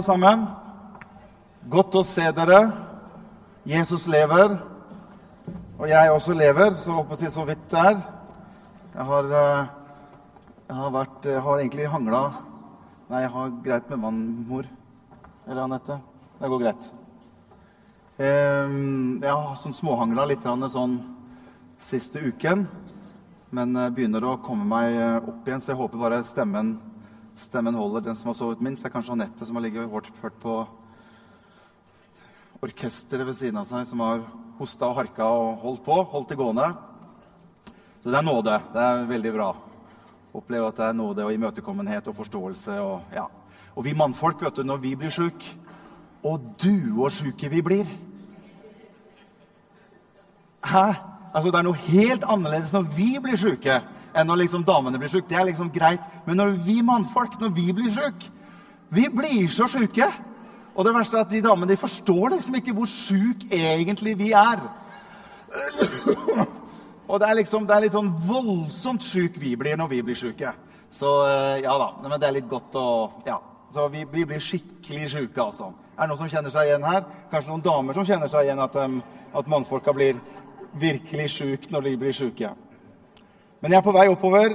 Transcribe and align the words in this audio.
alle 0.00 0.06
sammen. 0.06 0.44
Godt 1.68 1.96
å 1.98 2.00
se 2.06 2.24
dere. 2.32 2.60
Jesus 3.68 4.06
lever, 4.08 4.54
og 5.76 5.88
jeg 5.90 6.12
også 6.14 6.32
lever, 6.32 6.72
så 6.80 6.94
håper 6.96 7.20
jeg 7.20 7.32
så 7.34 7.44
vidt 7.44 7.66
der. 7.68 7.98
Jeg 8.94 9.04
har, 9.10 9.24
eh, 9.24 9.66
jeg 10.68 10.76
har, 10.76 10.90
vært, 10.90 11.24
jeg 11.24 11.42
har 11.42 11.58
egentlig 11.58 11.90
hangla 11.90 12.22
Nei, 13.10 13.22
jeg 13.22 13.30
har 13.30 13.50
greit 13.64 13.90
med 13.90 13.98
mann, 13.98 14.46
mor. 14.48 14.64
Eller 15.46 15.62
Anette. 15.64 15.98
Det 16.38 16.48
går 16.48 16.60
greit. 16.60 16.84
Ehm, 18.18 19.20
Jeg 19.20 19.32
har 19.32 19.56
sånn 19.56 19.74
småhangla 19.74 20.28
litt 20.28 20.42
sånn 20.42 21.00
siste 21.78 22.20
uken. 22.20 22.68
Men 23.50 23.76
eh, 23.76 23.90
begynner 23.90 24.24
å 24.24 24.38
komme 24.38 24.64
meg 24.64 24.94
eh, 24.94 25.16
opp 25.28 25.46
igjen, 25.46 25.60
så 25.60 25.72
jeg 25.72 25.80
håper 25.82 25.98
bare 25.98 26.22
stemmen, 26.22 26.78
stemmen 27.40 27.74
holder. 27.74 28.04
Den 28.04 28.16
som 28.18 28.30
har 28.30 28.36
sovet 28.38 28.60
minst, 28.64 28.84
er 28.84 28.92
kanskje 28.92 29.14
Anette, 29.16 29.46
som 29.46 29.56
har 29.56 29.62
ligget 29.64 29.90
hørt- 29.90 30.12
hørt 30.22 30.38
på 30.40 30.66
orkesteret 32.62 33.26
ved 33.26 33.34
siden 33.36 33.56
av 33.56 33.66
seg, 33.66 33.86
som 33.86 34.00
har 34.00 34.22
hosta 34.58 34.86
og 34.86 34.96
harka 34.96 35.24
og 35.24 35.58
holdt 35.58 35.84
på. 35.84 36.04
Holdt 36.04 36.28
det 36.28 36.38
gående. 36.38 36.76
Så 38.02 38.10
det 38.10 38.18
er 38.18 38.22
nåde. 38.22 38.62
Det 38.72 38.82
er 38.82 39.06
veldig 39.06 39.32
bra. 39.32 39.56
Oppleve 40.34 40.68
at 40.68 40.76
det 40.76 40.84
er 40.84 40.92
nåde 40.92 41.24
og 41.24 41.32
imøtekommenhet 41.32 42.08
og 42.08 42.16
forståelse. 42.16 42.80
Og, 42.80 43.02
ja. 43.12 43.26
og 43.74 43.84
vi 43.84 43.92
mannfolk, 43.92 44.42
vet 44.42 44.56
du, 44.56 44.62
når 44.62 44.76
vi 44.76 44.94
blir 44.94 45.10
sjuke 45.10 45.56
Og 46.22 46.38
du 46.62 47.02
og 47.02 47.10
sjuke 47.10 47.48
vi 47.48 47.62
blir. 47.62 47.86
Hæ? 50.64 50.92
Altså, 51.34 51.50
Det 51.50 51.58
er 51.58 51.62
noe 51.62 51.74
helt 51.74 52.24
annerledes 52.24 52.72
når 52.72 52.82
vi 52.82 53.18
blir 53.22 53.36
sjuke, 53.36 53.82
enn 54.14 54.26
når 54.26 54.42
liksom 54.44 54.64
damene 54.66 54.98
blir 54.98 55.10
sjuke. 55.12 55.28
Det 55.28 55.38
er 55.38 55.48
liksom 55.50 55.70
greit. 55.74 56.04
Men 56.26 56.40
når 56.40 56.56
vi 56.64 56.80
mannfolk, 56.82 57.38
når 57.40 57.54
vi 57.56 57.72
blir 57.72 57.92
sjuke 57.94 58.36
Vi 58.90 59.06
blir 59.08 59.48
så 59.48 59.68
sjuke. 59.70 60.06
Og 60.74 60.84
det 60.84 60.94
verste 60.94 61.16
er 61.16 61.20
at 61.20 61.30
de 61.30 61.42
damene 61.42 61.70
de 61.70 61.76
forstår 61.78 62.32
liksom 62.32 62.54
ikke 62.58 62.72
hvor 62.74 62.88
syke 62.90 63.46
egentlig 63.54 64.16
vi 64.18 64.32
er. 64.32 64.58
Og 67.10 67.20
det 67.20 67.28
er 67.28 67.38
liksom, 67.38 67.66
det 67.66 67.76
er 67.76 67.84
litt 67.84 67.94
sånn 67.94 68.10
voldsomt 68.26 69.02
sjuk 69.02 69.38
vi 69.42 69.56
blir 69.58 69.78
når 69.78 69.88
vi 69.90 70.02
blir 70.06 70.18
sjuke. 70.18 70.52
Så 70.90 71.10
eh, 71.26 71.62
ja 71.62 71.76
da. 71.78 71.88
Men 72.02 72.18
det 72.18 72.28
er 72.28 72.36
litt 72.40 72.50
godt 72.50 72.76
å 72.78 72.88
Ja. 73.26 73.38
Så 73.70 73.84
vi, 73.86 74.02
vi 74.10 74.24
blir 74.26 74.42
skikkelig 74.42 75.12
sjuke, 75.12 75.44
altså. 75.44 75.68
Er 75.94 76.02
det 76.02 76.10
noen 76.10 76.18
som 76.18 76.30
kjenner 76.32 76.50
seg 76.50 76.66
igjen 76.66 76.82
her? 76.82 77.04
Kanskje 77.30 77.52
noen 77.52 77.62
damer 77.62 77.94
som 77.94 78.06
kjenner 78.08 78.30
seg 78.32 78.48
igjen 78.48 78.62
at, 78.64 78.74
um, 78.82 78.96
at 79.38 79.50
mannfolka 79.52 79.94
blir 79.94 80.18
virkelig 80.80 81.28
sjuke 81.36 81.70
når 81.70 81.86
de 81.86 81.92
blir 82.00 82.16
sjuke. 82.16 82.50
Men 83.60 83.74
jeg 83.74 83.82
er 83.82 83.84
på 83.84 83.92
vei 83.92 84.06
oppover, 84.08 84.54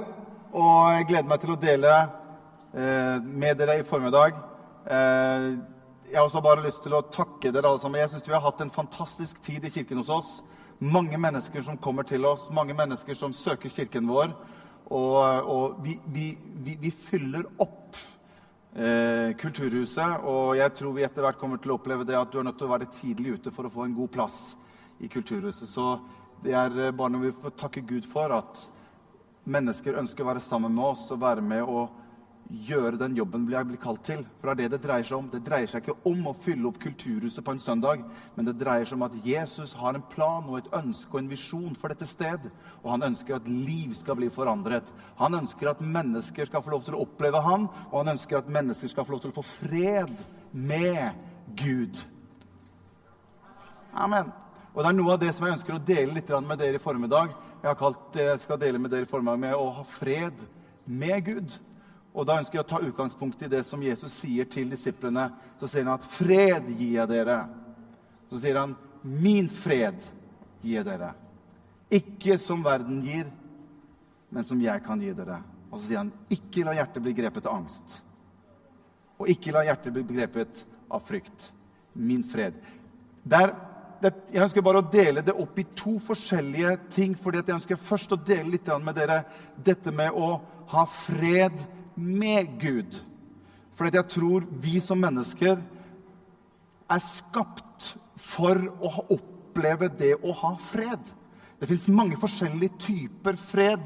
og 0.57 0.77
jeg 0.95 1.05
gleder 1.11 1.27
meg 1.29 1.41
til 1.43 1.51
å 1.53 1.59
dele 1.61 1.89
eh, 1.93 3.19
med 3.21 3.59
dere 3.59 3.75
i 3.77 3.83
formiddag. 3.85 4.39
Eh, 4.81 5.45
jeg 6.09 6.17
har 6.17 6.25
også 6.25 6.41
bare 6.41 6.63
lyst 6.63 6.81
til 6.81 6.95
å 6.97 7.03
takke 7.13 7.51
dere 7.53 7.69
alle 7.69 7.83
sammen. 7.83 7.99
Jeg 8.01 8.15
synes 8.15 8.25
vi 8.25 8.33
har 8.33 8.41
hatt 8.41 8.63
en 8.65 8.73
fantastisk 8.73 9.43
tid 9.45 9.69
i 9.69 9.71
kirken 9.75 10.01
hos 10.01 10.09
oss. 10.09 10.31
Mange 10.81 11.21
mennesker 11.21 11.61
som 11.69 11.77
kommer 11.77 12.09
til 12.09 12.25
oss, 12.25 12.47
mange 12.49 12.73
mennesker 12.73 13.13
som 13.13 13.29
søker 13.29 13.69
kirken 13.69 14.09
vår. 14.09 14.33
Og, 14.89 15.21
og 15.53 15.79
vi, 15.85 15.99
vi, 16.09 16.31
vi, 16.65 16.77
vi 16.81 16.95
fyller 16.97 17.45
opp 17.61 18.01
eh, 18.73 19.37
Kulturhuset. 19.37 20.25
Og 20.25 20.55
jeg 20.57 20.79
tror 20.81 20.97
vi 20.97 21.05
etter 21.05 21.29
hvert 21.29 21.43
kommer 21.45 21.61
til 21.61 21.75
å 21.75 21.77
oppleve 21.77 22.09
det 22.09 22.17
at 22.17 22.33
du 22.33 22.41
er 22.41 22.49
nødt 22.49 22.57
til 22.57 22.71
å 22.71 22.73
være 22.73 22.89
tidlig 23.03 23.37
ute 23.37 23.53
for 23.53 23.69
å 23.69 23.77
få 23.77 23.85
en 23.85 23.99
god 24.01 24.15
plass 24.17 24.55
i 24.97 25.13
Kulturhuset. 25.13 25.69
Så 25.69 25.99
det 26.41 26.57
er 26.57 26.87
eh, 26.87 26.95
bare 26.95 27.13
når 27.13 27.29
vi 27.29 27.37
får 27.43 27.61
takke 27.67 27.85
Gud 27.85 28.09
for 28.09 28.41
at 28.41 28.71
mennesker 29.45 29.99
ønsker 30.01 30.25
å 30.25 30.31
være 30.33 30.43
sammen 30.43 30.73
med 30.75 30.85
oss 30.93 31.07
og 31.13 31.21
være 31.21 31.43
med 31.45 31.63
og 31.63 32.01
gjøre 32.45 32.99
den 32.99 33.15
jobben 33.17 33.47
vi 33.47 33.57
blir 33.71 33.79
kalt 33.81 34.03
til. 34.05 34.21
For 34.39 34.53
det 34.53 34.67
er 34.67 34.69
det 34.69 34.77
det 34.77 34.85
dreier 34.85 35.07
seg 35.07 35.17
om. 35.17 35.29
Det 35.31 35.41
dreier 35.45 35.69
seg 35.69 35.81
ikke 35.81 36.09
om 36.09 36.27
å 36.29 36.35
fylle 36.37 36.67
opp 36.69 36.77
Kulturhuset 36.81 37.45
på 37.45 37.55
en 37.55 37.61
søndag, 37.61 38.03
men 38.35 38.45
det 38.47 38.57
dreier 38.59 38.85
seg 38.85 38.99
om 38.99 39.05
at 39.07 39.17
Jesus 39.25 39.73
har 39.79 39.97
en 39.97 40.05
plan 40.11 40.45
og 40.45 40.59
et 40.59 40.71
ønske 40.77 41.09
og 41.15 41.23
en 41.23 41.31
visjon 41.31 41.77
for 41.79 41.93
dette 41.93 42.07
sted. 42.09 42.45
Og 42.83 42.91
han 42.93 43.07
ønsker 43.09 43.37
at 43.37 43.49
liv 43.49 43.95
skal 43.97 44.19
bli 44.19 44.29
forandret. 44.33 44.89
Han 45.21 45.39
ønsker 45.41 45.73
at 45.73 45.81
mennesker 45.81 46.49
skal 46.49 46.65
få 46.65 46.75
lov 46.75 46.85
til 46.85 46.97
å 46.97 47.03
oppleve 47.05 47.41
han, 47.45 47.69
og 47.89 47.99
han 48.03 48.13
ønsker 48.15 48.39
at 48.39 48.51
mennesker 48.51 48.93
skal 48.93 49.07
få 49.07 49.17
lov 49.17 49.25
til 49.25 49.33
å 49.33 49.39
få 49.39 49.45
fred 49.49 50.13
med 50.53 51.17
Gud. 51.57 52.01
Amen. 53.95 54.33
Og 54.75 54.83
det 54.83 54.89
er 54.91 54.95
noe 54.97 55.13
av 55.15 55.21
det 55.21 55.31
som 55.31 55.45
jeg 55.47 55.55
ønsker 55.55 55.77
å 55.77 55.83
dele 55.87 56.17
litt 56.17 56.31
med 56.43 56.59
dere 56.59 56.75
i 56.75 56.83
formiddag. 56.83 57.31
Jeg 57.65 57.71
har 57.71 57.79
kalt 57.79 58.01
det 58.13 58.25
jeg 58.27 58.41
skal 58.43 58.59
dele 58.61 58.77
med 58.77 58.91
dere 58.93 59.07
formiddag 59.09 59.39
med 59.41 59.53
å 59.57 59.71
ha 59.73 59.83
fred 59.89 60.41
med 60.85 61.23
Gud. 61.25 61.53
Og 62.13 62.27
da 62.29 62.35
ønsker 62.37 62.59
jeg 62.59 62.61
å 62.61 62.67
ta 62.69 62.81
utgangspunkt 62.85 63.41
i 63.41 63.49
det 63.49 63.63
som 63.65 63.81
Jesus 63.81 64.13
sier 64.13 64.45
til 64.45 64.69
disiplene. 64.69 65.23
Så 65.57 65.71
sier 65.71 65.81
han 65.81 65.95
at 65.95 66.05
'fred 66.05 66.67
gir 66.77 66.99
jeg 66.99 67.09
dere'. 67.09 67.47
Så 68.29 68.43
sier 68.43 68.59
han 68.59 68.75
'min 69.01 69.49
fred 69.49 69.97
gir 70.61 70.75
jeg 70.77 70.85
dere'. 70.85 71.15
Ikke 71.89 72.37
som 72.37 72.61
verden 72.61 73.01
gir, 73.01 73.25
men 74.29 74.43
som 74.43 74.61
jeg 74.61 74.83
kan 74.83 75.01
gi 75.01 75.13
dere. 75.13 75.41
Og 75.71 75.79
så 75.79 75.87
sier 75.87 75.97
han 75.97 76.13
'ikke 76.29 76.65
la 76.65 76.73
hjertet 76.77 77.01
bli 77.01 77.13
grepet 77.13 77.47
av 77.47 77.63
angst'. 77.63 78.03
Og 79.17 79.27
ikke 79.27 79.51
la 79.51 79.63
hjertet 79.63 79.91
bli 79.91 80.03
grepet 80.03 80.65
av 80.91 81.01
frykt. 81.01 81.51
Min 81.95 82.21
fred. 82.21 82.53
Der, 83.23 83.55
jeg 84.03 84.41
ønsker 84.43 84.63
bare 84.65 84.81
å 84.81 84.89
dele 84.91 85.23
det 85.25 85.35
opp 85.39 85.59
i 85.59 85.67
to 85.77 85.95
forskjellige 86.03 86.75
ting. 86.93 87.15
fordi 87.15 87.37
jeg 87.37 87.55
ønsker 87.55 87.75
først 87.75 88.11
å 88.11 88.19
dele 88.19 88.51
litt 88.51 88.67
med 88.81 88.95
dere 88.95 89.23
dette 89.57 89.91
med 89.91 90.11
å 90.11 90.41
ha 90.67 90.85
fred 90.85 91.53
med 91.95 92.59
Gud. 92.59 92.95
For 93.75 93.85
jeg 93.85 94.07
tror 94.07 94.45
vi 94.51 94.79
som 94.79 94.99
mennesker 94.99 95.59
er 96.89 96.99
skapt 96.99 97.95
for 98.15 98.59
å 98.79 99.05
oppleve 99.09 99.89
det 99.89 100.15
å 100.23 100.31
ha 100.31 100.55
fred. 100.57 100.99
Det 101.59 101.67
fins 101.67 101.87
mange 101.87 102.17
forskjellige 102.19 102.77
typer 102.79 103.35
fred. 103.39 103.81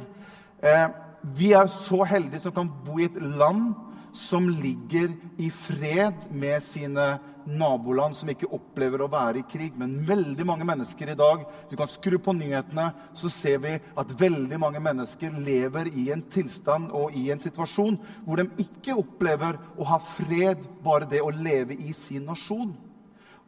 Eh, 0.61 0.87
vi 1.21 1.53
er 1.53 1.67
så 1.67 2.03
heldige 2.03 2.41
som 2.43 2.55
kan 2.55 2.69
bo 2.85 2.99
i 2.99 3.05
et 3.05 3.21
land 3.21 3.75
som 4.11 4.49
ligger 4.49 5.11
i 5.37 5.49
fred 5.53 6.13
med 6.31 6.63
sine 6.63 7.19
naboland 7.49 8.15
som 8.15 8.29
ikke 8.29 8.49
opplever 8.53 9.01
å 9.03 9.09
være 9.11 9.41
i 9.41 9.47
krig. 9.49 9.77
Men 9.79 9.99
veldig 10.07 10.45
mange 10.47 10.67
mennesker 10.67 11.11
i 11.11 11.17
dag 11.17 11.45
Du 11.69 11.75
kan 11.77 11.89
skru 11.89 12.17
på 12.21 12.33
nyhetene, 12.35 12.89
så 13.13 13.29
ser 13.29 13.61
vi 13.63 13.75
at 13.77 14.13
veldig 14.19 14.59
mange 14.61 14.81
mennesker 14.83 15.35
lever 15.45 15.91
i 15.93 16.09
en 16.13 16.21
tilstand 16.21 16.91
og 16.95 17.15
i 17.17 17.29
en 17.33 17.41
situasjon 17.41 17.99
hvor 18.25 18.41
de 18.41 18.65
ikke 18.65 18.97
opplever 18.97 19.59
å 19.77 19.87
ha 19.91 19.99
fred, 20.03 20.61
bare 20.83 21.09
det 21.09 21.21
å 21.21 21.33
leve 21.33 21.77
i 21.77 21.93
sin 21.93 22.25
nasjon. 22.29 22.73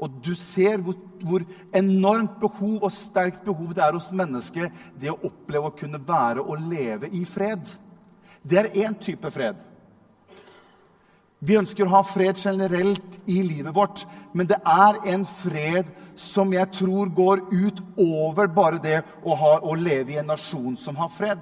Og 0.02 0.22
du 0.26 0.34
ser 0.38 0.82
hvor, 0.82 0.98
hvor, 1.22 1.44
enormt 1.78 2.40
behov 2.42 2.88
og 2.88 2.94
sterkt 2.96 3.44
behov 3.46 3.76
det 3.78 3.84
er 3.86 3.98
hos 3.98 4.10
mennesket 4.16 4.86
det 4.98 5.12
å 5.14 5.20
oppleve 5.30 5.70
å 5.70 5.76
kunne 5.78 6.02
være 6.02 6.42
og 6.42 6.64
leve 6.72 7.12
i 7.14 7.22
fred. 7.30 7.62
Det 8.42 8.58
er 8.58 8.74
én 8.88 8.98
type 8.98 9.30
fred. 9.34 9.60
Vi 11.42 11.58
ønsker 11.58 11.88
å 11.88 11.96
ha 11.96 12.04
fred 12.06 12.38
generelt 12.38 13.16
i 13.26 13.40
livet 13.42 13.74
vårt, 13.74 14.04
men 14.38 14.46
det 14.50 14.60
er 14.62 15.00
en 15.10 15.24
fred 15.26 15.88
som 16.20 16.52
jeg 16.54 16.70
tror 16.78 17.10
går 17.18 17.42
ut 17.50 17.80
over 17.98 18.52
bare 18.54 18.78
det 18.82 19.00
å, 19.24 19.34
ha, 19.34 19.56
å 19.66 19.74
leve 19.74 20.14
i 20.14 20.20
en 20.22 20.30
nasjon 20.30 20.78
som 20.78 21.00
har 21.02 21.10
fred. 21.10 21.42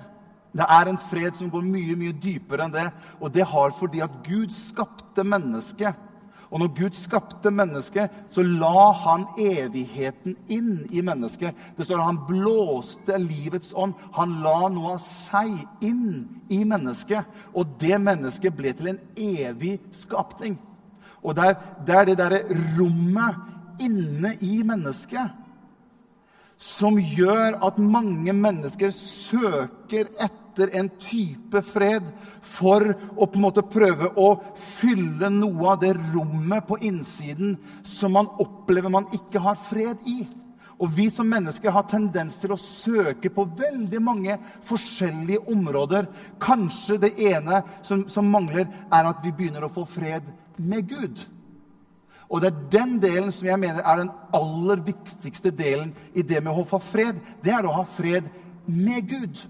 Det 0.56 0.66
er 0.66 0.90
en 0.90 0.98
fred 1.10 1.36
som 1.36 1.50
går 1.52 1.68
mye 1.68 1.98
mye 2.00 2.16
dypere 2.16 2.66
enn 2.66 2.74
det, 2.74 2.86
og 3.20 3.34
det 3.36 3.44
har 3.52 3.76
fordi 3.76 4.00
at 4.06 4.16
Gud 4.26 4.56
skapte 4.56 5.26
mennesket. 5.28 6.08
Og 6.50 6.64
når 6.64 6.72
Gud 6.78 6.96
skapte 6.98 7.52
mennesket, 7.54 8.10
så 8.34 8.42
la 8.42 8.90
han 9.04 9.28
evigheten 9.38 10.34
inn 10.50 10.88
i 10.90 11.04
mennesket. 11.06 11.54
Det 11.78 11.86
står 11.86 12.02
at 12.02 12.10
han 12.10 12.24
blåste 12.30 13.20
livets 13.22 13.76
ånd. 13.78 13.94
Han 14.18 14.40
la 14.44 14.72
noe 14.74 14.96
av 14.96 15.04
seg 15.04 15.52
inn 15.86 16.26
i 16.50 16.64
mennesket. 16.66 17.28
Og 17.54 17.78
det 17.82 18.00
mennesket 18.02 18.58
ble 18.58 18.74
til 18.74 18.96
en 18.96 19.04
evig 19.14 19.78
skapning. 19.94 20.58
Og 21.22 21.38
det 21.38 21.52
er, 21.52 21.60
det 21.86 22.00
er 22.00 22.12
derre 22.18 22.42
rommet 22.80 23.84
inne 23.86 24.34
i 24.42 24.64
mennesket 24.66 25.38
som 26.60 26.98
gjør 27.00 27.56
at 27.64 27.78
mange 27.80 28.34
mennesker 28.36 28.92
søker 28.92 30.10
etter 30.20 30.49
en 30.68 30.90
type 31.00 31.62
fred 31.64 32.04
for 32.44 32.84
å 33.16 33.26
på 33.26 33.40
en 33.40 33.46
måte 33.46 33.64
prøve 33.64 34.12
å 34.20 34.34
fylle 34.60 35.32
noe 35.32 35.72
av 35.72 35.80
det 35.80 35.94
rommet 36.12 36.68
på 36.68 36.82
innsiden 36.90 37.56
som 37.88 38.18
man 38.18 38.28
opplever 38.44 38.92
man 38.92 39.08
ikke 39.16 39.40
har 39.48 39.56
fred 39.56 40.04
i. 40.04 40.20
Og 40.80 40.92
vi 40.96 41.10
som 41.12 41.28
mennesker 41.28 41.74
har 41.76 41.88
tendens 41.92 42.38
til 42.40 42.54
å 42.56 42.60
søke 42.60 43.32
på 43.36 43.48
veldig 43.60 44.00
mange 44.04 44.38
forskjellige 44.68 45.48
områder. 45.52 46.08
Kanskje 46.40 47.02
det 47.04 47.16
ene 47.32 47.64
som, 47.84 48.06
som 48.08 48.30
mangler, 48.32 48.68
er 48.88 49.10
at 49.10 49.20
vi 49.24 49.34
begynner 49.36 49.68
å 49.68 49.74
få 49.74 49.84
fred 49.88 50.28
med 50.60 50.88
Gud. 50.88 51.20
Og 52.30 52.42
det 52.42 52.52
er 52.52 52.66
den 52.78 52.98
delen 53.02 53.32
som 53.34 53.48
jeg 53.50 53.60
mener 53.60 53.84
er 53.84 54.04
den 54.04 54.12
aller 54.38 54.84
viktigste 54.86 55.52
delen 55.52 55.92
i 56.14 56.24
det 56.24 56.44
med 56.46 56.54
å 56.54 56.68
få 56.68 56.80
fred. 56.84 57.18
Det 57.44 57.52
er 57.52 57.66
å 57.66 57.76
ha 57.82 57.86
fred 57.90 58.30
med 58.70 59.10
Gud. 59.10 59.42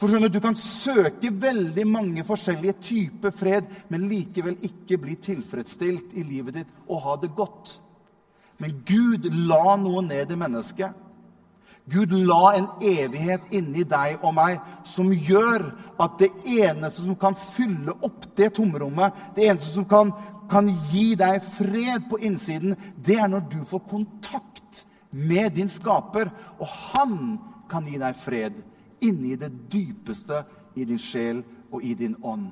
For 0.00 0.08
skjønner, 0.08 0.32
Du 0.32 0.40
kan 0.40 0.56
søke 0.56 1.28
veldig 1.28 1.84
mange 1.84 2.24
forskjellige 2.24 2.78
typer 2.80 3.34
fred, 3.36 3.68
men 3.92 4.08
likevel 4.08 4.56
ikke 4.64 4.96
bli 4.96 5.18
tilfredsstilt 5.20 6.14
i 6.16 6.24
livet 6.24 6.56
ditt 6.56 6.70
og 6.88 7.02
ha 7.04 7.16
det 7.20 7.34
godt. 7.36 7.76
Men 8.60 8.80
Gud 8.88 9.28
la 9.48 9.76
noe 9.76 10.00
ned 10.04 10.32
i 10.32 10.38
mennesket. 10.40 10.96
Gud 11.90 12.12
la 12.12 12.54
en 12.56 12.68
evighet 12.80 13.52
inni 13.56 13.84
deg 13.88 14.24
og 14.24 14.34
meg 14.36 14.60
som 14.88 15.10
gjør 15.12 15.66
at 16.00 16.16
det 16.20 16.30
eneste 16.48 17.04
som 17.04 17.16
kan 17.18 17.36
fylle 17.36 17.92
opp 18.00 18.28
det 18.38 18.52
tomrommet, 18.56 19.12
det 19.36 19.48
eneste 19.50 19.74
som 19.74 19.88
kan, 19.88 20.12
kan 20.48 20.68
gi 20.92 21.12
deg 21.18 21.42
fred 21.44 22.08
på 22.08 22.20
innsiden, 22.24 22.76
det 22.96 23.18
er 23.20 23.28
når 23.28 23.48
du 23.52 23.60
får 23.68 23.84
kontakt 23.90 24.84
med 25.10 25.56
din 25.58 25.68
skaper. 25.68 26.30
Og 26.60 26.68
han 26.94 27.16
kan 27.68 27.84
gi 27.88 28.00
deg 28.00 28.16
fred 28.16 28.60
inni 29.04 29.36
det 29.40 29.50
dypeste 29.72 30.44
i 30.76 30.86
din 30.88 31.00
sjel 31.00 31.42
og 31.70 31.84
i 31.84 31.94
din 31.98 32.16
ånd. 32.22 32.50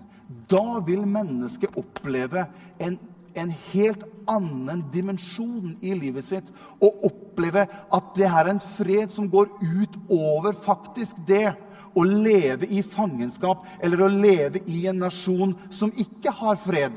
Da 0.51 0.81
vil 0.85 1.07
mennesket 1.09 1.77
oppleve 1.81 2.47
en 2.83 2.99
en 3.39 3.53
helt 3.73 4.03
annen 4.29 4.83
dimensjon 4.93 5.77
i 5.81 5.95
livet 5.99 6.27
sitt. 6.27 6.51
Og 6.83 7.05
oppleve 7.09 7.65
at 7.69 8.11
det 8.17 8.29
er 8.29 8.51
en 8.51 8.61
fred 8.63 9.13
som 9.15 9.29
går 9.31 9.51
ut 9.63 9.99
over 10.09 10.57
faktisk 10.59 11.21
det 11.29 11.53
å 11.99 12.05
leve 12.05 12.69
i 12.69 12.83
fangenskap 12.85 13.65
eller 13.83 14.05
å 14.05 14.13
leve 14.13 14.63
i 14.67 14.85
en 14.91 15.01
nasjon 15.05 15.55
som 15.71 15.93
ikke 15.97 16.35
har 16.41 16.59
fred. 16.63 16.95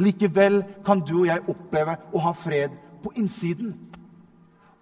Likevel 0.00 0.62
kan 0.86 1.02
du 1.04 1.22
og 1.22 1.28
jeg 1.28 1.48
oppleve 1.52 1.98
å 2.12 2.26
ha 2.26 2.32
fred 2.36 2.76
på 3.04 3.12
innsiden. 3.20 3.74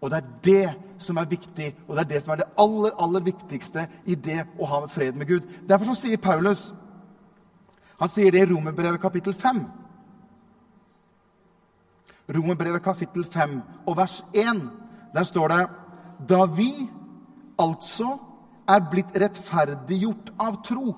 Og 0.00 0.10
det 0.10 0.18
er 0.18 0.28
det 0.44 1.02
som 1.02 1.16
er 1.20 1.28
viktig, 1.28 1.74
og 1.88 1.96
det 1.96 2.04
er 2.04 2.08
det 2.14 2.22
som 2.22 2.32
er 2.32 2.40
det 2.40 2.48
aller, 2.58 2.94
aller 2.98 3.24
viktigste 3.24 3.86
i 4.08 4.14
det 4.14 4.44
å 4.58 4.68
ha 4.68 4.80
fred 4.88 5.16
med 5.16 5.28
Gud. 5.28 5.48
Derfor 5.68 5.90
så 5.90 6.06
sier 6.06 6.20
Paulus 6.20 6.70
Han 8.00 8.08
sier 8.08 8.32
det 8.32 8.40
i 8.40 8.48
Romerbrevet 8.48 9.00
kapittel 9.00 9.34
5. 9.36 9.58
Romerbrevet 12.32 12.80
kapittel 12.82 13.26
5 13.28 13.58
og 13.84 13.96
vers 13.98 14.22
1. 14.32 14.62
Der 15.12 15.26
står 15.28 15.52
det 15.52 15.66
Da 16.28 16.46
vi 16.46 16.70
altså 17.60 18.14
er 18.68 18.86
blitt 18.88 19.12
rettferdiggjort 19.20 20.32
av 20.40 20.62
tro 20.64 20.94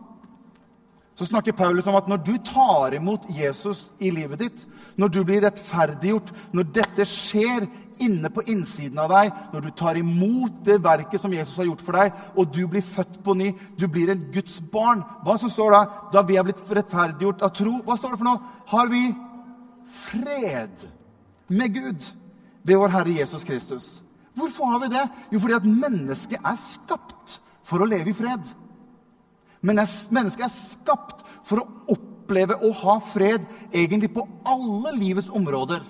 så 1.19 1.26
snakker 1.29 1.53
Paulus 1.53 1.87
om 1.87 1.97
at 1.99 2.09
når 2.09 2.23
du 2.25 2.32
tar 2.47 2.94
imot 2.97 3.26
Jesus 3.37 3.91
i 4.00 4.11
livet 4.14 4.47
ditt, 4.47 4.62
når 4.97 5.12
du 5.12 5.19
blir 5.25 5.43
rettferdiggjort, 5.44 6.32
når 6.56 6.70
dette 6.73 7.06
skjer 7.09 7.67
inne 8.03 8.31
på 8.32 8.43
innsiden 8.49 8.99
av 8.99 9.12
deg, 9.12 9.35
når 9.53 9.67
du 9.67 9.70
tar 9.76 10.00
imot 10.00 10.62
det 10.67 10.79
verket 10.82 11.20
som 11.20 11.35
Jesus 11.35 11.59
har 11.61 11.69
gjort 11.69 11.85
for 11.85 11.99
deg, 12.00 12.17
og 12.32 12.49
du 12.55 12.62
blir 12.70 12.85
født 12.87 13.20
på 13.25 13.37
ny, 13.38 13.50
du 13.76 13.87
blir 13.93 14.11
en 14.11 14.25
Guds 14.32 14.56
barn 14.73 15.05
Hva 15.23 15.37
som 15.38 15.53
står 15.53 15.76
da? 15.76 15.82
Da 16.17 16.25
vi 16.26 16.41
er 16.41 16.49
blitt 16.49 16.64
rettferdiggjort 16.64 17.44
av 17.44 17.53
tro, 17.61 17.76
hva 17.85 17.99
står 18.00 18.14
det 18.14 18.23
for 18.23 18.31
noe? 18.31 18.56
Har 18.73 18.91
vi 18.91 19.05
fred 19.93 20.88
med 21.53 21.75
Gud 21.75 22.09
ved 22.62 22.79
vår 22.79 22.88
Herre 22.88 23.19
Jesus 23.19 23.44
Kristus. 23.44 24.03
Hvorfor 24.35 24.67
har 24.67 24.81
vi 24.81 24.88
det? 24.94 25.09
Jo, 25.32 25.38
fordi 25.38 25.55
at 25.55 25.69
mennesket 25.69 26.41
er 26.41 26.59
skapt 26.61 27.38
for 27.67 27.82
å 27.82 27.88
leve 27.88 28.12
i 28.12 28.17
fred. 28.17 28.44
Men 29.62 29.79
mennesket 29.79 30.47
er 30.47 30.53
skapt 30.53 31.23
for 31.47 31.62
å 31.62 31.94
oppleve 31.94 32.59
å 32.62 32.70
ha 32.82 32.99
fred 33.05 33.44
egentlig 33.70 34.12
på 34.14 34.26
alle 34.49 34.94
livets 34.99 35.31
områder. 35.31 35.82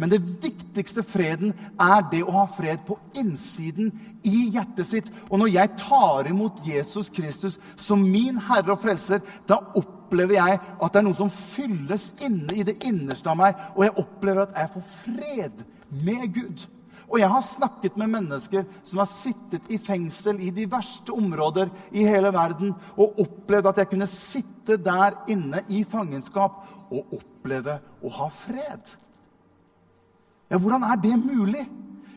Men 0.00 0.10
det 0.10 0.18
viktigste 0.42 1.04
freden 1.06 1.52
er 1.80 2.00
det 2.10 2.24
å 2.24 2.32
ha 2.34 2.42
fred 2.50 2.80
på 2.86 2.96
innsiden 3.20 3.92
i 4.26 4.48
hjertet 4.54 4.88
sitt. 4.88 5.10
Og 5.28 5.38
når 5.38 5.52
jeg 5.52 5.74
tar 5.78 6.26
imot 6.26 6.62
Jesus 6.66 7.10
Kristus 7.12 7.58
som 7.76 8.02
min 8.02 8.40
Herre 8.48 8.74
og 8.74 8.82
Frelser, 8.82 9.22
da 9.46 9.60
opplever 9.78 10.40
jeg 10.40 10.58
at 10.58 10.90
det 10.90 11.02
er 11.02 11.06
noe 11.06 11.20
som 11.20 11.30
fylles 11.30 12.08
inne 12.24 12.56
i 12.56 12.66
det 12.66 12.80
innerste 12.88 13.30
av 13.30 13.38
meg, 13.38 13.60
og 13.76 13.86
jeg 13.86 13.98
opplever 14.02 14.48
at 14.48 14.58
jeg 14.58 14.72
får 14.74 14.88
fred 14.96 15.66
med 16.02 16.26
Gud. 16.34 16.66
Og 17.12 17.20
jeg 17.20 17.28
har 17.28 17.44
snakket 17.44 17.96
med 18.00 18.08
mennesker 18.08 18.64
som 18.88 19.02
har 19.02 19.10
sittet 19.10 19.66
i 19.68 19.76
fengsel 19.76 20.40
i 20.40 20.48
de 20.54 20.64
verste 20.72 21.12
områder 21.12 21.68
i 21.92 22.06
hele 22.08 22.30
verden, 22.32 22.72
og 22.96 23.20
opplevd 23.20 23.68
at 23.68 23.82
jeg 23.82 23.90
kunne 23.90 24.08
sitte 24.08 24.78
der 24.80 25.18
inne 25.32 25.60
i 25.68 25.82
fangenskap 25.84 26.62
og 26.88 27.12
oppleve 27.18 27.76
å 28.00 28.12
ha 28.16 28.30
fred. 28.32 28.96
Ja, 30.48 30.56
Hvordan 30.56 30.88
er 30.88 30.96
det 31.00 31.18
mulig? 31.20 31.66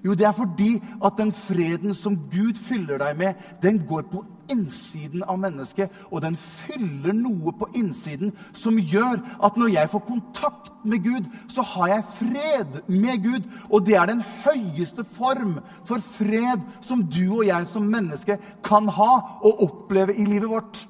Jo, 0.05 0.13
det 0.13 0.27
er 0.27 0.37
fordi 0.37 0.75
at 1.03 1.17
den 1.17 1.31
freden 1.33 1.95
som 1.97 2.15
Gud 2.31 2.59
fyller 2.61 2.99
deg 3.01 3.17
med, 3.17 3.45
den 3.63 3.81
går 3.87 4.05
på 4.11 4.23
innsiden 4.51 5.23
av 5.23 5.39
mennesket. 5.41 5.91
Og 6.11 6.21
den 6.25 6.37
fyller 6.39 7.15
noe 7.17 7.53
på 7.57 7.69
innsiden 7.77 8.33
som 8.53 8.79
gjør 8.79 9.21
at 9.43 9.59
når 9.59 9.73
jeg 9.75 9.91
får 9.93 10.05
kontakt 10.07 10.71
med 10.85 11.03
Gud, 11.05 11.29
så 11.51 11.65
har 11.75 11.93
jeg 11.93 12.09
fred 12.19 12.81
med 12.87 13.23
Gud. 13.23 13.47
Og 13.69 13.85
det 13.85 13.97
er 13.99 14.11
den 14.11 14.23
høyeste 14.45 15.05
form 15.07 15.59
for 15.87 16.03
fred 16.15 16.65
som 16.85 17.05
du 17.05 17.23
og 17.39 17.47
jeg 17.47 17.69
som 17.69 17.87
menneske 17.89 18.39
kan 18.65 18.89
ha 18.89 19.13
og 19.41 19.63
oppleve 19.69 20.15
i 20.15 20.27
livet 20.29 20.49
vårt. 20.49 20.85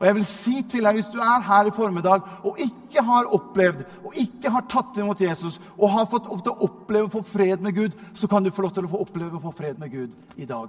Og 0.00 0.06
jeg 0.06 0.14
vil 0.14 0.24
si 0.26 0.62
til 0.68 0.84
deg, 0.84 0.94
Hvis 0.94 1.06
du 1.06 1.18
er 1.18 1.40
her 1.40 1.66
i 1.66 1.70
formiddag 1.74 2.20
og 2.44 2.58
ikke 2.58 3.02
har 3.02 3.30
opplevd 3.32 3.84
og 4.04 4.16
ikke 4.20 4.50
har 4.50 4.66
tatt 4.68 4.98
imot 4.98 5.20
Jesus 5.20 5.60
og 5.78 5.90
har 5.90 6.08
fått 6.10 6.28
oppleve 6.28 7.06
å 7.06 7.14
få 7.14 7.22
fred 7.22 7.62
med 7.62 7.76
Gud, 7.76 7.94
så 8.14 8.28
kan 8.28 8.44
du 8.44 8.50
få 8.50 8.62
lov 8.62 8.74
til 8.74 8.84
å 8.84 8.90
få 8.90 9.00
oppleve 9.06 9.38
å 9.38 9.44
få 9.46 9.54
fred 9.56 9.78
med 9.78 9.90
Gud 9.90 10.12
i 10.36 10.44
dag. 10.44 10.68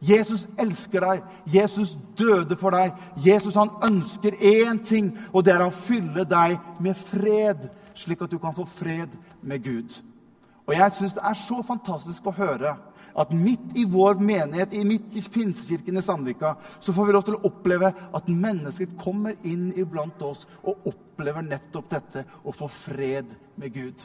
Jesus 0.00 0.46
elsker 0.60 1.00
deg. 1.00 1.22
Jesus 1.48 1.94
døde 2.18 2.56
for 2.60 2.76
deg. 2.76 2.92
Jesus 3.24 3.56
han 3.56 3.72
ønsker 3.84 4.36
én 4.36 4.82
ting, 4.84 5.14
og 5.32 5.44
det 5.46 5.54
er 5.54 5.64
å 5.64 5.72
fylle 5.72 6.26
deg 6.28 6.58
med 6.84 6.98
fred, 6.98 7.68
slik 7.96 8.26
at 8.26 8.32
du 8.32 8.38
kan 8.42 8.54
få 8.56 8.66
fred 8.68 9.14
med 9.40 9.64
Gud. 9.64 9.96
Og 10.66 10.74
jeg 10.74 10.92
syns 10.92 11.14
det 11.16 11.24
er 11.24 11.38
så 11.38 11.62
fantastisk 11.64 12.26
å 12.26 12.36
høre 12.36 12.74
at 13.16 13.32
midt 13.32 13.78
i 13.80 13.86
vår 13.88 14.18
menighet, 14.20 14.74
midt 14.84 15.14
i 15.16 15.22
Pinsekirken 15.32 15.96
i 15.96 16.02
Sandvika, 16.04 16.52
så 16.80 16.92
får 16.92 17.06
vi 17.06 17.14
lov 17.16 17.24
til 17.24 17.38
å 17.38 17.46
oppleve 17.48 17.88
at 17.88 18.28
mennesket 18.28 18.92
kommer 19.00 19.38
inn 19.48 19.70
iblant 19.78 20.20
oss 20.26 20.44
og 20.62 20.90
opplever 20.90 21.46
nettopp 21.46 21.88
dette 21.94 22.26
å 22.44 22.52
få 22.52 22.68
fred 22.68 23.32
med 23.56 23.72
Gud. 23.72 24.04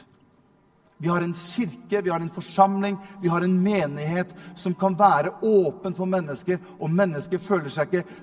Vi 1.02 1.08
har 1.10 1.24
en 1.24 1.34
kirke, 1.34 2.02
vi 2.02 2.10
har 2.10 2.20
en 2.20 2.30
forsamling, 2.30 2.96
vi 3.20 3.28
har 3.28 3.42
en 3.42 3.62
menighet 3.62 4.30
som 4.54 4.74
kan 4.78 4.94
være 4.94 5.32
åpen 5.42 5.96
for 5.98 6.06
mennesker, 6.06 6.60
og 6.78 6.92
mennesker 6.94 7.42
føler 7.42 7.74
seg 7.74 7.90
ikke 7.90 8.20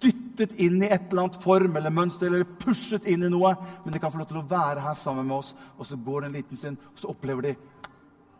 dyttet 0.00 0.54
inn 0.56 0.78
i 0.80 0.88
et 0.88 1.10
eller 1.10 1.26
annet 1.26 1.36
form 1.42 1.76
eller 1.76 1.92
mønster 1.92 2.30
eller 2.30 2.48
pushet 2.62 3.04
inn 3.04 3.26
i 3.26 3.30
noe, 3.34 3.52
men 3.84 3.92
de 3.92 4.00
kan 4.00 4.14
få 4.14 4.22
lov 4.22 4.30
til 4.32 4.40
å 4.40 4.46
være 4.48 4.80
her 4.80 4.96
sammen 4.96 5.28
med 5.28 5.42
oss, 5.42 5.52
og 5.76 5.90
så 5.90 6.00
går 6.00 6.24
det 6.24 6.30
en 6.30 6.38
liten 6.38 6.62
stund, 6.62 6.88
og 6.94 7.04
så 7.04 7.12
opplever 7.12 7.50
de 7.50 7.54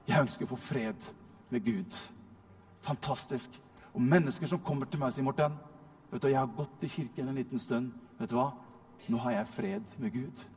jeg 0.09 0.25
ønsker 0.25 0.49
å 0.49 0.53
få 0.55 0.61
fred 0.71 1.13
med 1.53 1.69
Gud. 1.69 2.01
Fantastisk. 2.89 3.61
Og 3.93 4.01
mennesker 4.01 4.49
som 4.49 4.65
kommer 4.65 4.89
til 4.89 5.05
meg 5.05 5.13
og 5.13 5.19
sier, 5.19 5.29
'Morten, 5.29 5.61
vet 6.11 6.23
du, 6.23 6.29
jeg 6.29 6.41
har 6.41 6.57
gått 6.57 6.89
i 6.89 6.95
kirken 6.97 7.29
en 7.29 7.37
liten 7.45 7.59
stund. 7.59 7.93
Vet 8.19 8.31
du 8.31 8.41
hva? 8.41 8.51
Nå 9.09 9.19
har 9.19 9.33
jeg 9.33 9.55
fred 9.61 9.97
med 9.99 10.13
Gud.' 10.13 10.49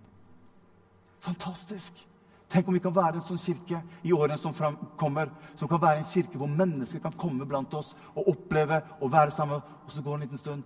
Fantastisk. 1.20 2.06
Tenk 2.50 2.68
om 2.68 2.76
vi 2.78 2.82
kan 2.84 2.94
være 2.94 3.20
en 3.20 3.26
sånn 3.26 3.42
kirke 3.42 3.80
i 4.06 4.14
årene 4.14 4.38
som 4.38 4.54
kommer, 5.00 5.32
som 5.58 5.70
kan 5.70 5.82
være 5.82 6.04
en 6.04 6.10
kirke 6.10 6.38
hvor 6.38 6.52
mennesker 6.52 7.02
kan 7.02 7.16
komme 7.18 7.48
blant 7.50 7.74
oss 7.74 7.96
og 8.14 8.30
oppleve 8.36 8.82
å 9.02 9.10
være 9.12 9.34
sammen. 9.34 9.64
Og 9.86 9.92
så 9.92 10.04
går 10.06 10.12
det 10.12 10.18
en 10.20 10.28
liten 10.28 10.42
stund, 10.42 10.64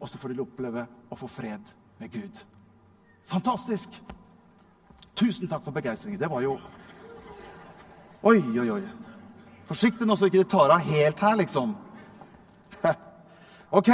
og 0.00 0.08
så 0.08 0.20
får 0.20 0.32
de 0.32 0.44
oppleve 0.44 0.86
å 1.10 1.18
få 1.18 1.28
fred 1.30 1.74
med 2.00 2.12
Gud. 2.14 2.40
Fantastisk! 3.28 4.00
Tusen 5.18 5.50
takk 5.50 5.64
for 5.66 5.74
begeistringen. 5.74 6.20
Det 6.20 6.30
var 6.30 6.44
jo 6.44 6.58
Oi, 8.26 8.40
oi, 8.58 8.70
oi. 8.74 8.80
Forsiktig 9.68 10.06
nå, 10.08 10.16
så 10.18 10.26
ikke 10.26 10.40
det 10.40 10.48
tar 10.50 10.72
av 10.74 10.82
helt 10.82 11.20
her, 11.22 11.36
liksom. 11.38 11.76
ok. 13.78 13.90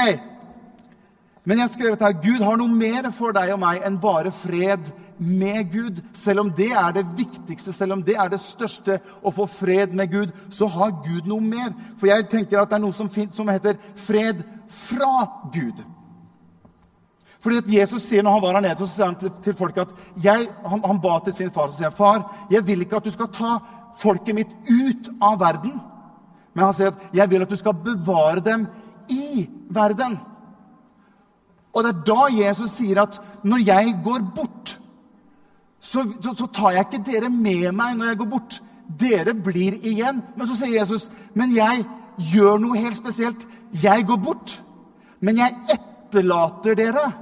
Men 1.45 1.59
jeg 1.59 1.67
har 1.67 1.73
skrevet 1.75 2.03
her 2.03 2.15
Gud 2.25 2.41
har 2.41 2.57
noe 2.57 2.73
mer 2.73 3.11
for 3.13 3.37
deg 3.37 3.51
og 3.53 3.61
meg 3.61 3.83
enn 3.85 3.99
bare 4.01 4.33
fred 4.33 4.87
med 5.21 5.69
Gud. 5.73 6.01
Selv 6.17 6.41
om 6.41 6.53
det 6.57 6.71
er 6.73 6.95
det 6.97 7.05
viktigste, 7.19 7.73
selv 7.77 7.99
om 7.99 8.05
det 8.05 8.17
er 8.17 8.33
det 8.33 8.41
største, 8.41 8.97
å 9.21 9.33
få 9.35 9.45
fred 9.51 9.93
med 9.93 10.13
Gud, 10.13 10.33
så 10.49 10.71
har 10.73 10.97
Gud 11.05 11.29
noe 11.29 11.45
mer. 11.45 11.75
For 12.01 12.09
jeg 12.09 12.31
tenker 12.33 12.63
at 12.63 12.73
det 12.73 12.79
er 12.79 12.85
noe 12.87 12.97
som, 12.97 13.13
som 13.13 13.53
heter 13.53 13.77
fred 14.07 14.41
fra 14.73 15.13
Gud. 15.53 15.85
Fordi 17.45 17.61
at 17.61 17.73
Jesus 17.77 18.09
sier 18.09 18.25
når 18.25 18.39
han 18.39 18.47
var 18.47 18.57
her 18.57 18.65
nede, 18.65 18.81
så 18.81 18.89
sier 18.89 19.11
han 19.11 19.21
til, 19.21 19.33
til 19.45 19.57
folk 19.59 19.77
at 19.83 19.91
jeg, 20.25 20.49
han, 20.65 20.81
han, 20.81 21.01
ba 21.05 21.19
til 21.27 21.37
sin 21.37 21.53
far 21.53 21.69
og 21.69 21.77
sier, 21.77 21.93
far, 21.93 22.25
jeg 22.49 22.65
vil 22.65 22.87
ikke 22.87 23.03
at 23.03 23.05
du 23.05 23.13
skal 23.13 23.29
ta 23.29 23.59
folket 24.01 24.39
mitt 24.39 24.55
ut 24.65 25.13
av 25.21 25.37
verden. 25.45 25.77
Men 26.57 26.71
han 26.71 26.77
sier 26.77 26.95
at 26.95 27.11
'jeg 27.13 27.31
vil 27.31 27.43
at 27.45 27.51
du 27.51 27.57
skal 27.61 27.75
bevare 27.75 28.41
dem 28.41 28.67
i 29.13 29.45
verden'. 29.69 30.17
Og 31.75 31.85
det 31.85 31.91
er 31.91 32.05
da 32.07 32.47
Jesus 32.47 32.71
sier 32.71 33.03
at 33.03 33.21
'når 33.45 33.67
jeg 33.67 34.01
går 34.05 34.21
bort', 34.37 34.79
så, 35.81 36.05
så, 36.21 36.35
så 36.37 36.47
tar 36.47 36.71
jeg 36.71 36.87
ikke 36.87 37.13
dere 37.13 37.29
med 37.29 37.73
meg 37.73 37.97
når 37.97 38.07
jeg 38.07 38.19
går 38.19 38.31
bort. 38.31 38.63
Dere 39.01 39.35
blir 39.35 39.75
igjen. 39.83 40.23
Men 40.37 40.49
så 40.49 40.57
sier 40.57 40.81
Jesus, 40.81 41.11
'Men 41.35 41.55
jeg 41.55 41.85
gjør 42.19 42.59
noe 42.59 42.79
helt 42.79 42.97
spesielt. 42.97 43.47
jeg 43.83 44.07
går 44.07 44.17
bort, 44.17 44.63
men 45.21 45.37
jeg 45.37 45.55
etterlater 45.75 46.75
dere. 46.75 47.13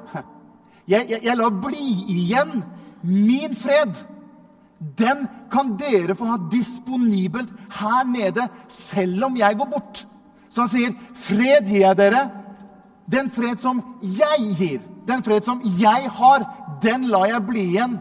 Jeg, 0.88 1.06
jeg, 1.08 1.20
jeg 1.22 1.36
lar 1.36 1.50
bli 1.62 1.84
igjen 2.10 2.64
min 3.02 3.54
fred. 3.56 3.94
Den 4.98 5.28
kan 5.52 5.76
dere 5.78 6.14
få 6.18 6.26
ha 6.26 6.38
disponibelt 6.50 7.52
her 7.78 8.04
nede, 8.04 8.48
selv 8.68 9.24
om 9.24 9.36
jeg 9.36 9.56
går 9.58 9.70
bort. 9.70 10.06
Så 10.50 10.60
han 10.60 10.72
sier, 10.72 10.92
'Fred 11.14 11.68
gir 11.70 11.86
jeg 11.86 11.98
dere.' 11.98 12.41
Den 13.12 13.28
fred 13.32 13.60
som 13.60 13.82
jeg 14.00 14.54
gir, 14.56 14.80
den 15.06 15.22
fred 15.24 15.44
som 15.44 15.60
jeg 15.78 16.08
har, 16.16 16.46
den 16.82 17.08
lar 17.12 17.28
jeg 17.28 17.46
bli 17.46 17.66
igjen. 17.74 17.98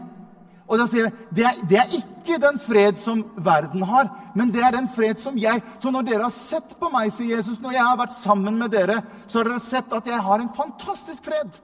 Og 0.70 0.78
da 0.80 0.86
sier 0.88 1.08
jeg, 1.08 1.14
det 1.36 1.44
er, 1.44 1.58
det 1.68 1.78
er 1.82 1.96
ikke 1.98 2.38
den 2.40 2.60
fred 2.62 3.00
som 3.00 3.20
verden 3.44 3.82
har, 3.84 4.08
men 4.38 4.52
det 4.54 4.62
er 4.64 4.72
den 4.72 4.86
fred 4.88 5.18
som 5.20 5.36
jeg 5.36 5.60
Så 5.82 5.90
når 5.90 6.06
dere 6.06 6.24
har 6.24 6.32
sett 6.32 6.78
på 6.80 6.88
meg, 6.92 7.10
sier 7.12 7.36
Jesus, 7.36 7.60
når 7.60 7.76
jeg 7.76 7.84
har 7.84 7.98
vært 8.00 8.14
sammen 8.14 8.56
med 8.56 8.72
dere, 8.72 9.02
så 9.26 9.40
har 9.40 9.50
dere 9.50 9.64
sett 9.64 9.92
at 9.92 10.08
jeg 10.08 10.22
har 10.28 10.40
en 10.40 10.54
fantastisk 10.56 11.28
fred. 11.28 11.60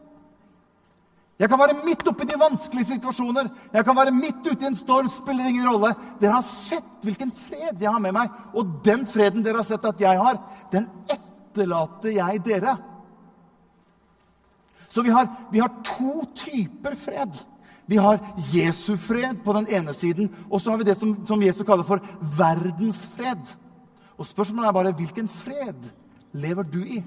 Jeg 1.38 1.48
kan 1.48 1.60
være 1.60 1.78
midt 1.86 2.02
oppi 2.10 2.26
de 2.26 2.36
vanskelige 2.40 2.96
situasjoner. 2.96 3.46
Jeg 3.72 3.86
kan 3.86 3.96
være 3.96 4.12
midt 4.12 4.42
ute 4.42 4.64
i 4.64 4.68
en 4.68 4.76
storm. 4.76 5.08
spiller 5.08 5.46
ingen 5.46 5.68
rolle. 5.70 5.92
Dere 6.18 6.34
har 6.34 6.42
sett 6.42 7.06
hvilken 7.06 7.30
fred 7.30 7.78
jeg 7.78 7.92
har 7.92 8.02
med 8.02 8.16
meg. 8.16 8.32
Og 8.58 8.80
den 8.84 9.06
freden 9.06 9.44
dere 9.46 9.62
har 9.62 9.68
sett 9.68 9.86
at 9.86 10.02
jeg 10.02 10.18
har, 10.18 10.40
den 10.72 10.88
etterlater 11.06 12.10
jeg 12.16 12.42
dere. 12.44 12.74
Så 14.88 15.02
vi 15.04 15.12
har, 15.12 15.28
vi 15.52 15.60
har 15.60 15.72
to 15.84 16.24
typer 16.34 16.94
fred. 16.96 17.36
Vi 17.88 17.96
har 17.96 18.18
Jesu 18.52 18.96
fred 19.00 19.40
på 19.44 19.52
den 19.56 19.68
ene 19.72 19.94
siden, 19.96 20.28
og 20.50 20.60
så 20.60 20.70
har 20.70 20.80
vi 20.80 20.84
det 20.88 20.96
som, 20.98 21.14
som 21.26 21.42
Jesus 21.42 21.66
kaller 21.66 21.86
for 21.88 22.04
verdensfred. 22.36 23.54
Og 24.18 24.26
spørsmålet 24.28 24.68
er 24.68 24.76
bare 24.76 24.96
hvilken 24.96 25.28
fred 25.28 25.88
lever 26.32 26.68
du 26.68 26.82
i? 26.84 27.02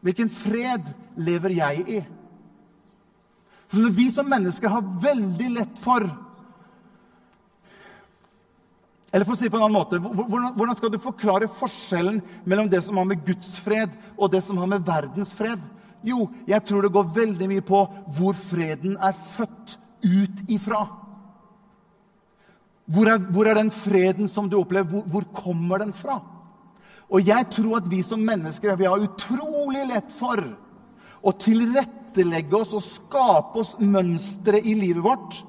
Hvilken 0.00 0.30
fred 0.32 0.86
lever 1.16 1.56
jeg 1.58 1.84
i? 1.98 1.98
Så 3.72 3.90
vi 3.92 4.06
som 4.14 4.28
mennesker 4.30 4.70
har 4.70 4.94
veldig 5.02 5.50
lett 5.58 5.82
for 5.82 6.06
Eller 9.12 9.24
for 9.24 9.32
å 9.32 9.38
si 9.38 9.46
det 9.46 9.52
på 9.54 9.56
en 9.56 9.64
annen 9.64 9.78
måte, 9.78 9.96
hvordan, 10.02 10.50
hvordan 10.58 10.76
skal 10.76 10.90
du 10.92 10.98
forklare 11.00 11.46
forskjellen 11.48 12.18
mellom 12.44 12.66
det 12.68 12.82
som 12.84 12.98
har 13.00 13.06
med 13.08 13.22
Guds 13.24 13.54
fred, 13.64 13.88
og 14.12 14.28
det 14.28 14.42
som 14.44 14.58
har 14.60 14.68
med 14.68 14.82
verdens 14.84 15.30
fred? 15.32 15.62
Jo, 16.06 16.28
jeg 16.46 16.62
tror 16.66 16.86
det 16.86 16.94
går 16.94 17.10
veldig 17.16 17.48
mye 17.50 17.64
på 17.66 17.80
hvor 18.16 18.36
freden 18.38 18.94
er 19.02 19.16
født 19.34 19.76
ut 20.06 20.44
ifra. 20.52 20.84
Hvor 22.86 23.10
er, 23.10 23.18
hvor 23.34 23.50
er 23.50 23.58
den 23.58 23.72
freden 23.74 24.30
som 24.30 24.46
du 24.50 24.60
opplever? 24.60 24.86
Hvor, 24.86 25.02
hvor, 25.10 25.26
kommer 25.34 25.82
den 25.82 25.92
fra? 25.96 26.20
Og 27.10 27.26
jeg 27.26 27.48
tror 27.50 27.80
at 27.80 27.90
vi 27.90 28.02
som 28.06 28.22
mennesker 28.22 28.78
vi 28.78 28.86
har 28.86 29.02
utrolig 29.02 29.82
lett 29.90 30.14
for 30.14 30.42
å 31.26 31.34
tilrettelegge 31.34 32.60
oss 32.60 32.74
og 32.78 32.86
skape 32.86 33.62
oss 33.62 33.74
mønstre 33.82 34.62
i 34.62 34.74
livet 34.78 35.02
vårt 35.02 35.42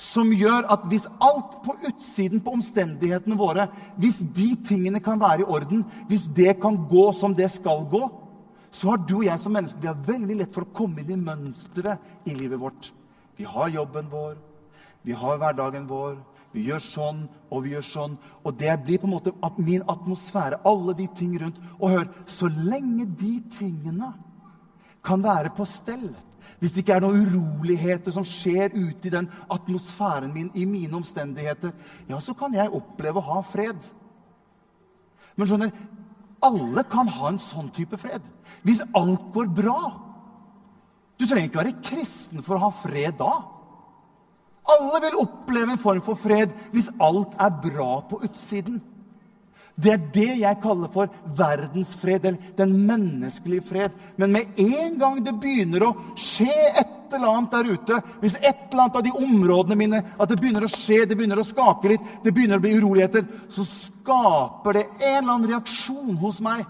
som 0.00 0.30
gjør 0.32 0.64
at 0.72 0.86
hvis 0.88 1.04
alt 1.20 1.58
på 1.64 1.74
utsiden 1.90 2.40
på 2.40 2.54
omstendighetene 2.56 3.36
våre, 3.36 3.66
hvis 4.00 4.22
de 4.36 4.54
tingene 4.64 5.02
kan 5.04 5.20
være 5.20 5.44
i 5.44 5.48
orden, 5.48 5.84
hvis 6.08 6.24
det 6.36 6.56
kan 6.62 6.78
gå 6.88 7.10
som 7.16 7.34
det 7.36 7.50
skal 7.52 7.84
gå, 7.90 8.06
så 8.70 8.92
har 8.92 9.02
du 9.02 9.16
og 9.18 9.26
jeg 9.26 9.42
som 9.42 9.54
mennesker 9.54 9.82
vi 9.82 9.90
har 9.90 10.06
veldig 10.06 10.36
lett 10.38 10.54
for 10.54 10.66
å 10.66 10.74
komme 10.74 11.02
inn 11.02 11.14
i 11.14 11.18
mønsteret 11.18 12.28
i 12.30 12.36
livet 12.38 12.60
vårt. 12.60 12.92
Vi 13.36 13.46
har 13.48 13.72
jobben 13.72 14.10
vår, 14.12 14.36
vi 15.02 15.16
har 15.16 15.40
hverdagen 15.40 15.88
vår, 15.90 16.18
vi 16.54 16.66
gjør 16.66 16.82
sånn 16.82 17.20
og 17.50 17.64
vi 17.64 17.74
gjør 17.74 17.86
sånn. 17.86 18.16
Og 18.46 18.56
det 18.58 18.72
blir 18.84 19.00
på 19.00 19.08
en 19.08 19.14
måte 19.14 19.34
min 19.58 19.84
atmosfære, 19.90 20.62
alle 20.66 20.94
de 20.98 21.06
ting 21.18 21.36
rundt. 21.40 21.60
Og 21.78 21.94
hør, 21.94 22.08
så 22.26 22.50
lenge 22.50 23.06
de 23.06 23.36
tingene 23.54 24.12
kan 25.06 25.22
være 25.24 25.54
på 25.56 25.64
stell, 25.64 26.10
hvis 26.60 26.74
det 26.74 26.82
ikke 26.82 26.98
er 26.98 27.04
noen 27.04 27.22
uroligheter 27.24 28.12
som 28.12 28.26
skjer 28.26 28.74
ute 28.74 29.08
i 29.08 29.12
den 29.14 29.30
atmosfæren 29.48 30.32
min, 30.34 30.50
i 30.52 30.66
mine 30.68 30.98
omstendigheter, 30.98 31.72
ja, 32.08 32.18
så 32.20 32.34
kan 32.36 32.52
jeg 32.54 32.74
oppleve 32.76 33.22
å 33.22 33.28
ha 33.30 33.38
fred. 33.46 33.86
Men 35.38 35.48
skjønner, 35.48 35.72
alle 36.44 36.84
kan 36.88 37.08
ha 37.08 37.30
en 37.30 37.40
sånn 37.40 37.70
type 37.74 37.98
fred. 38.00 38.24
Hvis 38.66 38.82
alt 38.96 39.30
går 39.34 39.50
bra. 39.54 39.78
Du 41.20 41.26
trenger 41.26 41.50
ikke 41.50 41.62
være 41.62 41.80
kristen 41.84 42.44
for 42.44 42.56
å 42.56 42.66
ha 42.66 42.70
fred 42.74 43.18
da. 43.20 43.32
Alle 44.70 45.00
vil 45.04 45.18
oppleve 45.20 45.74
en 45.74 45.82
form 45.82 46.00
for 46.04 46.20
fred 46.20 46.52
hvis 46.74 46.90
alt 47.02 47.36
er 47.40 47.58
bra 47.64 47.90
på 48.08 48.20
utsiden. 48.26 48.80
Det 49.80 49.92
er 49.94 50.06
det 50.12 50.30
jeg 50.42 50.60
kaller 50.60 50.90
for 50.92 51.12
verdensfred, 51.38 52.24
eller 52.26 52.56
den 52.58 52.72
menneskelige 52.88 53.64
fred. 53.64 53.94
Men 54.20 54.34
med 54.34 54.58
en 54.60 54.98
gang 55.00 55.20
det 55.24 55.38
begynner 55.40 55.86
å 55.86 55.94
skje 56.20 56.84
eller 57.16 57.36
annet 57.36 57.54
der 57.54 57.70
ute, 57.74 58.00
hvis 58.20 58.36
et 58.40 58.66
eller 58.70 58.84
annet 58.84 58.98
av 59.00 59.04
de 59.06 59.12
områdene 59.14 59.78
mine 59.78 60.02
at 60.16 60.28
det 60.30 60.38
begynner 60.40 60.66
å 60.66 60.72
skje, 60.72 61.04
det 61.06 61.16
begynner 61.18 61.40
å 61.40 61.46
skake 61.46 61.92
litt, 61.92 62.10
det 62.24 62.34
begynner 62.34 62.60
å 62.60 62.64
bli 62.64 62.74
uroligheter, 62.78 63.26
så 63.48 63.64
skaper 63.66 64.78
det 64.78 64.84
en 65.00 65.22
eller 65.22 65.32
annen 65.34 65.50
reaksjon 65.54 66.20
hos 66.20 66.40
meg. 66.44 66.64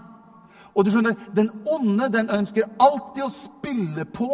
Og 0.71 0.85
du 0.85 0.91
skjønner, 0.93 1.15
Den 1.35 1.51
onde 1.67 2.09
den 2.09 2.29
ønsker 2.31 2.69
alltid 2.79 3.23
å 3.25 3.33
spille 3.33 4.05
på 4.05 4.29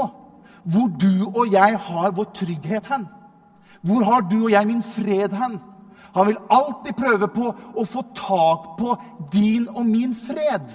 hvor 0.68 0.90
du 1.00 1.28
og 1.30 1.48
jeg 1.54 1.78
har 1.80 2.12
vår 2.12 2.28
trygghet 2.36 2.90
hen. 2.92 3.08
Hvor 3.82 4.04
har 4.04 4.26
du 4.28 4.44
og 4.44 4.52
jeg 4.52 4.68
min 4.68 4.84
fred 4.84 5.34
hen? 5.34 5.60
Han 6.18 6.28
vil 6.28 6.40
alltid 6.50 6.98
prøve 6.98 7.30
på 7.32 7.52
å 7.78 7.86
få 7.86 8.04
tak 8.18 8.74
på 8.80 8.96
din 9.32 9.68
og 9.70 9.86
min 9.86 10.16
fred. 10.18 10.66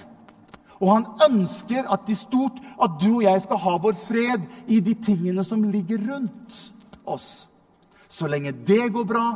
Og 0.82 0.90
han 0.90 1.06
ønsker 1.28 1.86
at 1.94 2.06
de 2.08 2.16
stort 2.18 2.58
at 2.82 2.98
du 2.98 3.08
og 3.14 3.24
jeg 3.24 3.42
skal 3.44 3.60
ha 3.62 3.76
vår 3.84 3.94
fred 4.02 4.46
i 4.66 4.80
de 4.82 4.96
tingene 4.98 5.44
som 5.46 5.62
ligger 5.62 6.02
rundt 6.10 6.56
oss. 7.06 7.46
Så 8.10 8.26
lenge 8.26 8.50
det 8.52 8.90
går 8.92 9.06
bra, 9.06 9.26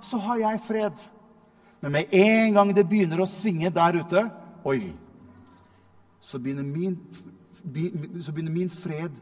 så 0.00 0.18
har 0.24 0.40
jeg 0.40 0.62
fred. 0.64 1.04
Men 1.84 1.92
med 1.92 2.14
en 2.16 2.56
gang 2.56 2.72
det 2.72 2.86
begynner 2.88 3.20
å 3.20 3.28
svinge 3.28 3.70
der 3.70 4.00
ute 4.00 4.24
Oi! 4.64 4.94
Så 6.24 6.38
begynner 6.40 6.64
min, 6.64 6.96
så 8.24 8.32
begynner 8.32 8.54
min 8.54 8.70
fred 8.72 9.12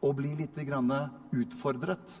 å 0.00 0.12
bli 0.16 0.30
litt 0.38 0.56
utfordret. 1.36 2.14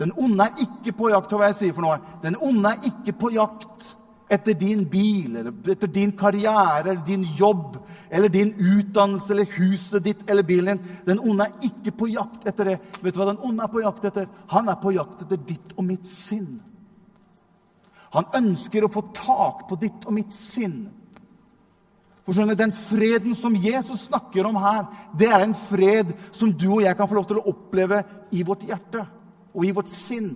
Den 0.00 0.14
onde 0.16 0.46
er 0.48 0.62
ikke 0.64 0.94
på 0.96 1.10
jakt 1.12 1.34
hva 1.36 1.50
jeg 1.50 1.58
sier 1.58 1.76
for 1.76 1.84
noe. 1.84 1.98
Den 2.22 2.38
onde 2.40 2.72
er 2.72 2.88
ikke 2.88 3.12
på 3.20 3.34
jakt 3.36 3.90
etter 4.28 4.54
din 4.56 4.84
bil, 4.88 5.36
eller 5.36 5.72
etter 5.72 5.90
din 5.92 6.12
karriere, 6.16 6.90
eller 6.90 7.04
din 7.06 7.26
jobb, 7.36 7.76
eller 8.10 8.28
din 8.28 8.54
utdannelse, 8.56 9.32
eller 9.32 9.56
huset 9.58 10.04
ditt 10.04 10.30
eller 10.30 10.42
bilen 10.42 10.78
din. 10.78 10.96
Den 11.04 11.20
onde 11.20 11.44
er 11.44 11.68
ikke 11.68 11.92
på 11.98 12.08
jakt 12.12 12.46
etter 12.48 12.72
det. 12.72 12.78
Vet 13.02 13.14
du 13.14 13.20
hva 13.20 13.30
den 13.32 13.42
onde 13.44 13.64
er 13.64 13.72
på 13.72 13.84
jakt 13.84 14.08
etter? 14.08 14.28
Han 14.54 14.70
er 14.72 14.80
på 14.80 14.94
jakt 14.96 15.26
etter 15.26 15.40
ditt 15.48 15.76
og 15.76 15.84
mitt 15.84 16.08
sinn. 16.08 16.56
Han 18.14 18.30
ønsker 18.38 18.86
å 18.86 18.92
få 18.92 19.08
tak 19.14 19.66
på 19.68 19.78
ditt 19.82 20.06
og 20.06 20.14
mitt 20.16 20.32
sinn. 20.34 20.84
For 22.24 22.32
skjønner, 22.32 22.56
Den 22.56 22.72
freden 22.72 23.34
som 23.36 23.56
Jesus 23.56 24.06
snakker 24.08 24.46
om 24.48 24.56
her, 24.56 24.86
det 25.18 25.28
er 25.28 25.44
en 25.44 25.54
fred 25.54 26.14
som 26.32 26.52
du 26.52 26.70
og 26.70 26.82
jeg 26.82 26.96
kan 26.96 27.08
få 27.10 27.18
lov 27.18 27.28
til 27.28 27.42
å 27.42 27.48
oppleve 27.52 28.00
i 28.32 28.42
vårt 28.46 28.64
hjerte 28.64 29.04
og 29.52 29.66
i 29.66 29.74
vårt 29.74 29.92
sinn. 29.92 30.32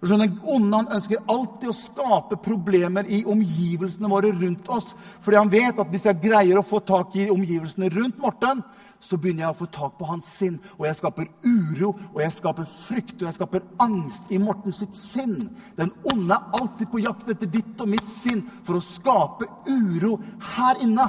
Den 0.00 0.38
onde 0.46 0.76
han 0.76 0.90
ønsker 0.94 1.24
alltid 1.26 1.72
å 1.72 1.74
skape 1.74 2.36
problemer 2.42 3.08
i 3.10 3.24
omgivelsene 3.26 4.10
våre 4.10 4.30
rundt 4.30 4.68
oss. 4.70 4.92
Fordi 5.24 5.40
han 5.40 5.50
vet 5.50 5.78
at 5.78 5.90
hvis 5.90 6.06
jeg 6.06 6.20
greier 6.22 6.60
å 6.60 6.66
få 6.66 6.78
tak 6.86 7.16
i 7.18 7.26
omgivelsene 7.32 7.90
rundt 7.90 8.20
Morten, 8.22 8.62
så 9.00 9.18
begynner 9.18 9.44
jeg 9.44 9.54
å 9.54 9.58
få 9.58 9.66
tak 9.74 9.96
på 9.98 10.06
hans 10.06 10.28
sinn. 10.38 10.58
Og 10.78 10.86
jeg 10.86 10.98
skaper 10.98 11.26
uro, 11.42 11.92
og 12.12 12.20
jeg 12.22 12.34
skaper 12.34 12.68
frykt 12.70 13.16
og 13.18 13.26
jeg 13.26 13.38
skaper 13.38 13.66
angst 13.82 14.30
i 14.34 14.40
Morten 14.42 14.74
sitt 14.74 14.94
sinn. 14.98 15.50
Den 15.78 15.90
onde 16.12 16.34
er 16.34 16.60
alltid 16.60 16.90
på 16.92 17.02
jakt 17.02 17.30
etter 17.34 17.50
ditt 17.50 17.82
og 17.82 17.90
mitt 17.90 18.10
sinn 18.10 18.44
for 18.66 18.78
å 18.78 18.84
skape 18.84 19.50
uro 19.66 20.16
her 20.54 20.82
inne. 20.86 21.08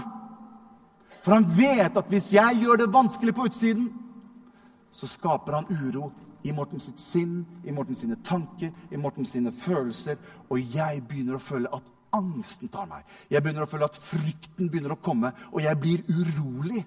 For 1.19 1.35
han 1.35 1.45
vet 1.53 1.97
at 1.99 2.09
hvis 2.09 2.31
jeg 2.33 2.63
gjør 2.63 2.81
det 2.81 2.93
vanskelig 2.93 3.35
på 3.37 3.49
utsiden, 3.49 3.89
så 4.95 5.05
skaper 5.09 5.59
han 5.59 5.69
uro 5.69 6.09
i 6.43 6.51
Morten 6.55 6.79
sitt 6.79 6.99
sinn, 7.01 7.41
i 7.65 7.73
Morten 7.75 7.95
sine 7.95 8.17
tanker, 8.23 8.71
i 8.91 8.97
Morten 8.97 9.25
sine 9.27 9.51
følelser. 9.51 10.19
Og 10.49 10.75
jeg 10.75 11.03
begynner 11.07 11.39
å 11.39 11.43
føle 11.43 11.71
at 11.75 11.89
angsten 12.15 12.71
tar 12.71 12.87
meg. 12.89 13.03
Jeg 13.29 13.43
begynner 13.43 13.65
å 13.65 13.69
føle 13.69 13.89
at 13.89 13.99
frykten 13.99 14.69
begynner 14.69 14.95
å 14.95 15.01
komme, 15.03 15.31
og 15.51 15.61
jeg 15.63 15.79
blir 15.81 16.05
urolig. 16.09 16.85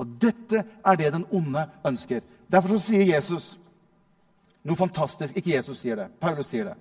Og 0.00 0.14
dette 0.20 0.62
er 0.62 0.98
det 0.98 1.12
den 1.14 1.26
onde 1.30 1.66
ønsker. 1.86 2.22
Derfor 2.50 2.74
så 2.74 2.86
sier 2.88 3.04
Jesus 3.14 3.52
noe 4.66 4.78
fantastisk. 4.78 5.36
Ikke 5.36 5.54
Jesus 5.54 5.82
sier 5.82 5.98
det, 5.98 6.08
Paulus 6.20 6.50
sier 6.50 6.72
det. 6.72 6.78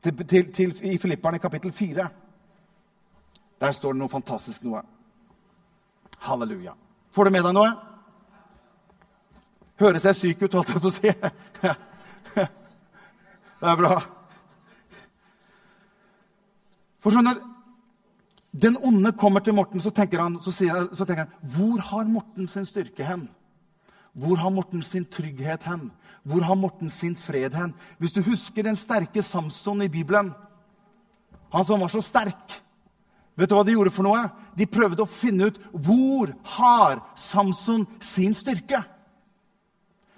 Til, 0.00 0.24
til, 0.24 0.48
til, 0.56 0.74
I 0.88 0.98
Filipperne 0.98 1.38
kapittel 1.38 1.72
4. 1.72 2.08
Der 3.60 3.76
står 3.76 3.92
det 3.92 4.00
noe 4.00 4.12
fantastisk 4.12 4.64
noe. 4.64 4.80
Halleluja. 6.24 6.72
Får 7.12 7.28
du 7.28 7.34
med 7.34 7.44
deg 7.44 7.56
noe? 7.56 7.89
Høres 9.80 10.04
jeg 10.04 10.16
syk 10.18 10.42
ut, 10.44 10.54
holdt 10.58 10.74
jeg 10.74 10.82
på 10.82 10.90
å 10.90 10.92
si. 10.92 11.12
Det 13.60 13.68
er 13.68 13.78
bra. 13.80 13.94
For 17.00 17.12
skjønner, 17.14 17.40
Den 18.50 18.74
onde 18.82 19.12
kommer 19.14 19.40
til 19.46 19.54
Morten, 19.54 19.78
så 19.80 19.92
tenker 19.94 20.18
han, 20.18 20.40
så 20.42 20.50
sier, 20.50 20.88
så 20.90 21.04
tenker 21.06 21.28
han 21.28 21.52
Hvor 21.54 21.78
har 21.86 22.08
Morten 22.10 22.48
sin 22.50 22.64
styrke 22.66 23.06
hen? 23.06 23.28
Hvor 24.12 24.40
har 24.42 24.50
Morten 24.50 24.82
sin 24.82 25.04
trygghet 25.06 25.62
hen? 25.70 25.84
Hvor 26.26 26.42
har 26.42 26.58
Morten 26.58 26.90
sin 26.90 27.14
fred 27.16 27.54
hen? 27.54 27.72
Hvis 27.98 28.12
du 28.12 28.24
husker 28.26 28.66
den 28.66 28.76
sterke 28.76 29.22
Samson 29.22 29.84
i 29.86 29.88
Bibelen, 29.88 30.32
han 31.54 31.64
som 31.64 31.80
var 31.80 31.94
så 31.94 32.02
sterk 32.02 32.58
Vet 33.38 33.48
du 33.48 33.54
hva 33.56 33.62
de 33.64 33.72
gjorde 33.72 33.92
for 33.94 34.04
noe? 34.04 34.26
De 34.58 34.66
prøvde 34.68 35.00
å 35.00 35.08
finne 35.08 35.46
ut 35.48 35.60
hvor 35.72 36.28
har 36.58 36.98
Samson 37.16 37.86
sin 38.02 38.34
styrke. 38.36 38.82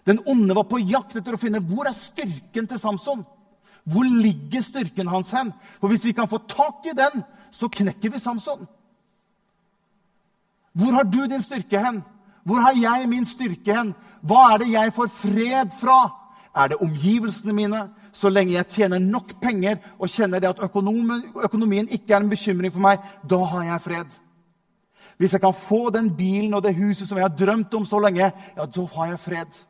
Den 0.07 0.19
onde 0.27 0.55
var 0.55 0.67
på 0.67 0.81
jakt 0.83 1.17
etter 1.17 1.37
å 1.37 1.41
finne 1.41 1.63
hvor 1.63 1.87
er 1.87 1.97
styrken 1.97 2.67
til 2.69 2.81
Samson. 2.81 3.23
Hvor 3.85 4.07
ligger 4.07 4.63
styrken 4.63 5.11
hans 5.11 5.31
hen? 5.35 5.53
For 5.81 5.91
hvis 5.91 6.05
vi 6.07 6.15
kan 6.17 6.31
få 6.31 6.43
tak 6.51 6.87
i 6.91 6.97
den, 6.97 7.23
så 7.51 7.71
knekker 7.71 8.15
vi 8.15 8.23
Samson. 8.23 8.67
Hvor 10.73 10.93
har 10.97 11.05
du 11.05 11.21
din 11.29 11.43
styrke 11.43 11.79
hen? 11.83 12.03
Hvor 12.43 12.63
har 12.65 12.75
jeg 12.75 13.09
min 13.09 13.27
styrke 13.29 13.75
hen? 13.77 13.93
Hva 14.23 14.55
er 14.55 14.63
det 14.63 14.73
jeg 14.73 14.95
får 14.97 15.11
fred 15.15 15.75
fra? 15.79 15.99
Er 16.57 16.73
det 16.73 16.83
omgivelsene 16.83 17.55
mine? 17.55 17.83
Så 18.13 18.29
lenge 18.29 18.57
jeg 18.57 18.69
tjener 18.69 19.01
nok 19.01 19.39
penger 19.41 19.79
og 19.97 20.11
kjenner 20.13 20.43
det 20.43 20.51
at 20.51 20.63
økonomien, 20.67 21.89
ikke 21.89 22.13
er 22.13 22.21
en 22.21 22.33
bekymring 22.33 22.73
for 22.73 22.83
meg, 22.85 23.01
da 23.25 23.39
har 23.55 23.65
jeg 23.71 23.85
fred. 23.87 24.19
Hvis 25.17 25.33
jeg 25.33 25.41
kan 25.41 25.55
få 25.57 25.87
den 25.95 26.11
bilen 26.17 26.55
og 26.55 26.65
det 26.65 26.75
huset 26.77 27.09
som 27.09 27.17
jeg 27.19 27.25
har 27.25 27.37
drømt 27.37 27.75
om 27.75 27.87
så 27.89 28.01
lenge, 28.03 28.29
ja, 28.57 28.67
da 28.67 28.87
har 28.97 29.13
jeg 29.13 29.21
fred. 29.23 29.63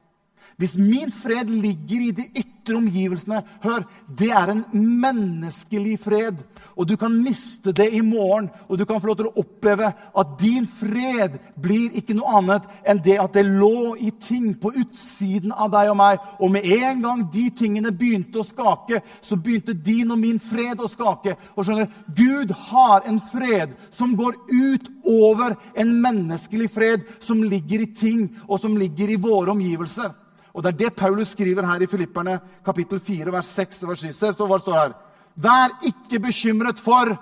Hvis 0.61 0.77
min 0.77 1.13
fred 1.13 1.49
ligger 1.49 2.01
i 2.01 2.11
de 2.15 2.25
ytre 2.37 2.77
omgivelsene 2.77 3.41
Hør, 3.63 3.85
det 4.19 4.31
er 4.31 4.53
en 4.53 4.65
menneskelig 4.73 5.97
fred. 6.05 6.43
Og 6.77 6.87
du 6.89 6.95
kan 6.97 7.15
miste 7.25 7.73
det 7.73 7.89
i 7.95 8.01
morgen, 8.05 8.51
og 8.69 8.79
du 8.79 8.85
kan 8.85 9.01
få 9.01 9.11
lov 9.11 9.19
til 9.21 9.31
å 9.31 9.43
oppleve 9.43 9.89
at 9.93 10.37
din 10.41 10.69
fred 10.69 11.39
blir 11.61 11.97
ikke 11.99 12.17
noe 12.17 12.37
annet 12.39 12.69
enn 12.89 13.03
det 13.05 13.19
at 13.21 13.35
det 13.37 13.45
lå 13.49 13.95
i 14.01 14.13
ting 14.23 14.53
på 14.61 14.73
utsiden 14.85 15.53
av 15.53 15.73
deg 15.75 15.91
og 15.93 15.99
meg. 16.01 16.23
Og 16.39 16.53
med 16.55 16.69
en 16.79 17.03
gang 17.05 17.27
de 17.33 17.49
tingene 17.59 17.95
begynte 17.97 18.41
å 18.43 18.47
skake, 18.47 19.03
så 19.21 19.37
begynte 19.37 19.77
din 19.77 20.13
og 20.15 20.21
min 20.23 20.41
fred 20.43 20.81
å 20.81 20.91
skake. 20.91 21.37
Og 21.57 21.67
skjønner, 21.67 21.91
Gud 22.17 22.55
har 22.71 23.09
en 23.09 23.21
fred 23.33 23.75
som 23.91 24.17
går 24.17 24.39
ut 24.53 24.91
over 25.09 25.57
en 25.75 25.95
menneskelig 26.03 26.71
fred 26.73 27.07
som 27.21 27.43
ligger 27.43 27.83
i 27.83 27.93
ting, 27.97 28.27
og 28.49 28.61
som 28.61 28.77
ligger 28.79 29.11
i 29.11 29.21
våre 29.21 29.57
omgivelser. 29.57 30.22
Og 30.55 30.63
Det 30.63 30.73
er 30.73 30.79
det 30.79 30.97
Paulus 30.97 31.29
skriver 31.33 31.67
her 31.67 31.83
i 31.83 31.87
Filipperne 31.89 32.41
kapittel 32.65 33.01
4, 33.01 33.33
vers 33.33 33.47
6 33.47 33.83
og 33.83 33.89
vers 33.89 34.01
7. 34.05 34.13
Se 34.13 34.33
hva 34.37 34.57
det 34.57 34.65
står 34.65 34.79
her. 34.79 34.97
Vær 35.35 35.77
ikke 35.89 36.21
bekymret 36.21 36.79
for 36.79 37.17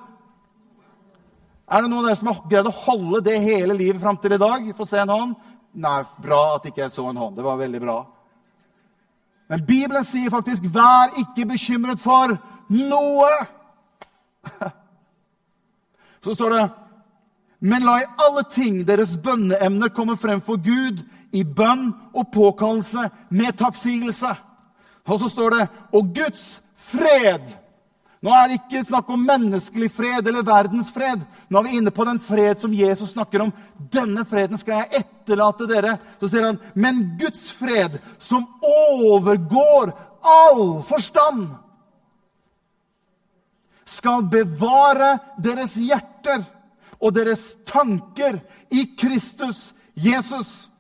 Er 1.71 1.83
det 1.83 1.91
noen 1.91 2.03
av 2.03 2.09
dere 2.09 2.19
som 2.19 2.27
har 2.33 2.41
greid 2.51 2.67
å 2.67 2.75
holde 2.75 3.21
det 3.29 3.37
hele 3.39 3.77
livet 3.79 4.03
fram 4.03 4.17
til 4.19 4.33
i 4.35 4.41
dag? 4.43 4.65
Få 4.75 4.85
se 4.85 4.99
en 4.99 5.13
hånd. 5.13 5.37
Nei, 5.79 6.03
bra 6.19 6.57
at 6.57 6.67
ikke 6.67 6.83
jeg 6.83 6.91
så 6.91 7.05
en 7.07 7.21
hånd. 7.21 7.37
Det 7.37 7.45
var 7.47 7.61
veldig 7.61 7.81
bra. 7.85 7.99
Men 9.51 9.63
Bibelen 9.67 10.05
sier 10.05 10.31
faktisk 10.31 10.67
'vær 10.67 11.15
ikke 11.19 11.47
bekymret 11.47 12.01
for 12.01 12.35
noe'. 12.71 13.47
Så 16.25 16.35
står 16.35 16.51
det 16.51 16.71
men 17.61 17.85
la 17.85 17.99
i 18.01 18.09
alle 18.25 18.43
ting 18.49 18.81
deres 18.89 19.17
bønneemner 19.21 19.93
komme 19.93 20.17
frem 20.17 20.41
for 20.41 20.57
Gud 20.57 21.03
i 21.37 21.45
bønn 21.45 21.91
og 22.17 22.31
påkallelse 22.33 23.09
med 23.37 23.59
takksigelse. 23.61 24.33
Og 25.05 25.21
så 25.21 25.29
står 25.29 25.51
det 25.51 25.69
'og 25.93 26.15
Guds 26.15 26.61
fred'. 26.77 27.57
Nå 28.21 28.31
er 28.31 28.49
det 28.49 28.59
ikke 28.59 28.85
snakk 28.85 29.09
om 29.11 29.23
menneskelig 29.25 29.91
fred 29.91 30.27
eller 30.29 30.43
verdens 30.43 30.91
fred. 30.93 31.21
Nå 31.49 31.59
er 31.59 31.63
vi 31.63 31.77
inne 31.77 31.91
på 31.91 32.05
den 32.05 32.21
fred 32.21 32.61
som 32.61 32.73
Jesus 32.73 33.11
snakker 33.11 33.41
om. 33.41 33.53
Denne 33.93 34.25
freden 34.25 34.59
skal 34.59 34.75
jeg 34.75 35.01
etterlate 35.01 35.67
dere. 35.67 35.99
Så 36.21 36.29
sier 36.29 36.45
han, 36.45 36.59
men 36.75 37.17
Guds 37.21 37.51
fred, 37.57 37.97
som 38.19 38.45
overgår 38.61 39.93
all 40.21 40.83
forstand, 40.83 41.49
skal 43.85 44.23
bevare 44.23 45.19
deres 45.43 45.75
hjerter 45.75 46.45
og 47.01 47.15
deres 47.17 47.55
tanker 47.67 48.39
i 48.71 48.85
Kristus 48.99 49.71
Jesus. 49.97 50.71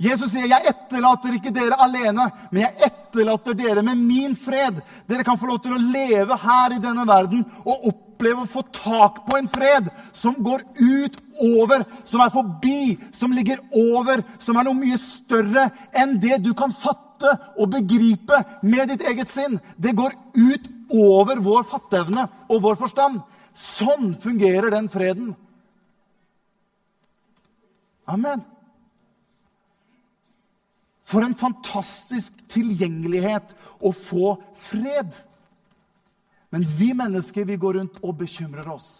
Jesus 0.00 0.32
sier, 0.32 0.48
'Jeg 0.48 0.64
etterlater 0.70 1.34
ikke 1.36 1.52
dere 1.52 1.76
alene, 1.84 2.24
men 2.50 2.62
jeg 2.62 2.88
etterlater 2.88 3.54
dere 3.54 3.82
med 3.84 3.98
min 4.00 4.36
fred.' 4.36 4.80
Dere 5.06 5.24
kan 5.24 5.38
få 5.38 5.50
lov 5.50 5.60
til 5.60 5.74
å 5.76 5.82
leve 5.92 6.38
her 6.40 6.72
i 6.72 6.80
denne 6.80 7.04
verden 7.04 7.44
og 7.66 7.84
oppleve 7.90 8.46
å 8.46 8.48
få 8.48 8.62
tak 8.72 9.26
på 9.26 9.36
en 9.36 9.48
fred 9.48 9.90
som 10.12 10.34
går 10.40 10.64
ut 10.80 11.20
over, 11.44 11.84
som 12.04 12.20
er 12.24 12.32
forbi, 12.32 12.96
som 13.12 13.32
ligger 13.32 13.60
over, 13.76 14.24
som 14.38 14.56
er 14.56 14.64
noe 14.64 14.80
mye 14.80 14.96
større 14.96 15.68
enn 15.92 16.16
det 16.20 16.40
du 16.44 16.54
kan 16.56 16.72
fatte 16.72 17.36
og 17.58 17.68
begripe 17.68 18.40
med 18.62 18.88
ditt 18.88 19.04
eget 19.04 19.28
sinn. 19.28 19.60
Det 19.76 19.92
går 19.92 20.16
ut 20.36 20.70
over 20.96 21.44
vår 21.44 21.68
fatteevne 21.68 22.24
og 22.48 22.62
vår 22.64 22.80
forstand. 22.80 23.20
Sånn 23.60 24.14
fungerer 24.16 24.72
den 24.72 24.88
freden. 24.92 25.34
Amen. 28.10 28.42
For 31.10 31.26
en 31.26 31.34
fantastisk 31.34 32.38
tilgjengelighet 32.50 33.52
å 33.82 33.92
få 33.94 34.36
fred. 34.56 35.12
Men 36.54 36.64
vi 36.78 36.92
mennesker 36.96 37.46
vi 37.46 37.58
går 37.60 37.80
rundt 37.80 38.00
og 38.02 38.16
bekymrer 38.22 38.68
oss. 38.72 38.90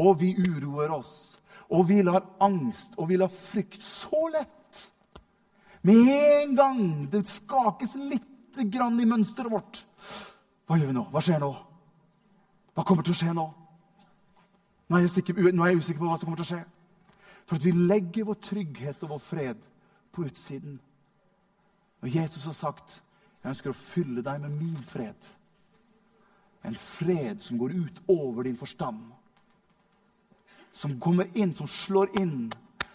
Og 0.00 0.20
vi 0.22 0.34
uroer 0.38 0.92
oss. 0.94 1.38
Og 1.70 1.86
vi 1.90 2.00
lar 2.04 2.24
angst 2.42 2.96
og 2.98 3.10
vi 3.10 3.18
lar 3.20 3.32
frykt 3.32 3.82
så 3.84 4.28
lett. 4.32 4.84
Med 5.82 6.08
en 6.12 6.56
gang 6.56 6.82
det 7.12 7.24
skakes 7.28 7.96
litt 7.96 8.60
grann 8.72 9.00
i 9.00 9.08
mønsteret 9.08 9.52
vårt. 9.52 9.82
Hva 10.68 10.78
gjør 10.78 10.92
vi 10.92 10.98
nå? 10.98 11.06
Hva 11.12 11.22
skjer 11.24 11.40
nå? 11.42 11.50
Hva 12.76 12.84
kommer 12.86 13.06
til 13.06 13.16
å 13.16 13.20
skje 13.20 13.34
nå? 13.36 13.46
Nå 14.90 14.98
er, 14.98 15.06
sikker, 15.06 15.36
nå 15.54 15.62
er, 15.62 15.70
jeg 15.70 15.84
usikker 15.84 16.02
på 16.02 16.08
hva 16.08 16.16
som 16.18 16.26
kommer 16.26 16.40
til 16.40 16.48
å 16.48 16.50
skje. 16.50 16.64
For 17.46 17.58
at 17.58 17.66
vi 17.66 17.72
legger 17.74 18.26
vår 18.26 18.38
trygghet 18.42 19.04
og 19.06 19.12
vår 19.12 19.20
fred 19.22 19.60
på 20.10 20.24
utsiden. 20.26 20.80
Og 22.02 22.16
Jesus 22.16 22.44
har 22.44 22.56
sagt, 22.58 23.02
'Jeg 23.42 23.50
ønsker 23.50 23.70
å 23.70 23.78
fylle 23.78 24.22
deg 24.22 24.40
med 24.40 24.50
min 24.50 24.76
fred.' 24.76 25.30
En 26.64 26.74
fred 26.74 27.40
som 27.40 27.58
går 27.58 27.70
ut 27.70 28.02
over 28.08 28.42
din 28.42 28.56
forstand. 28.56 29.00
Som 30.72 31.00
kommer 31.00 31.24
inn, 31.34 31.54
som 31.54 31.66
slår 31.66 32.18
inn. 32.20 32.52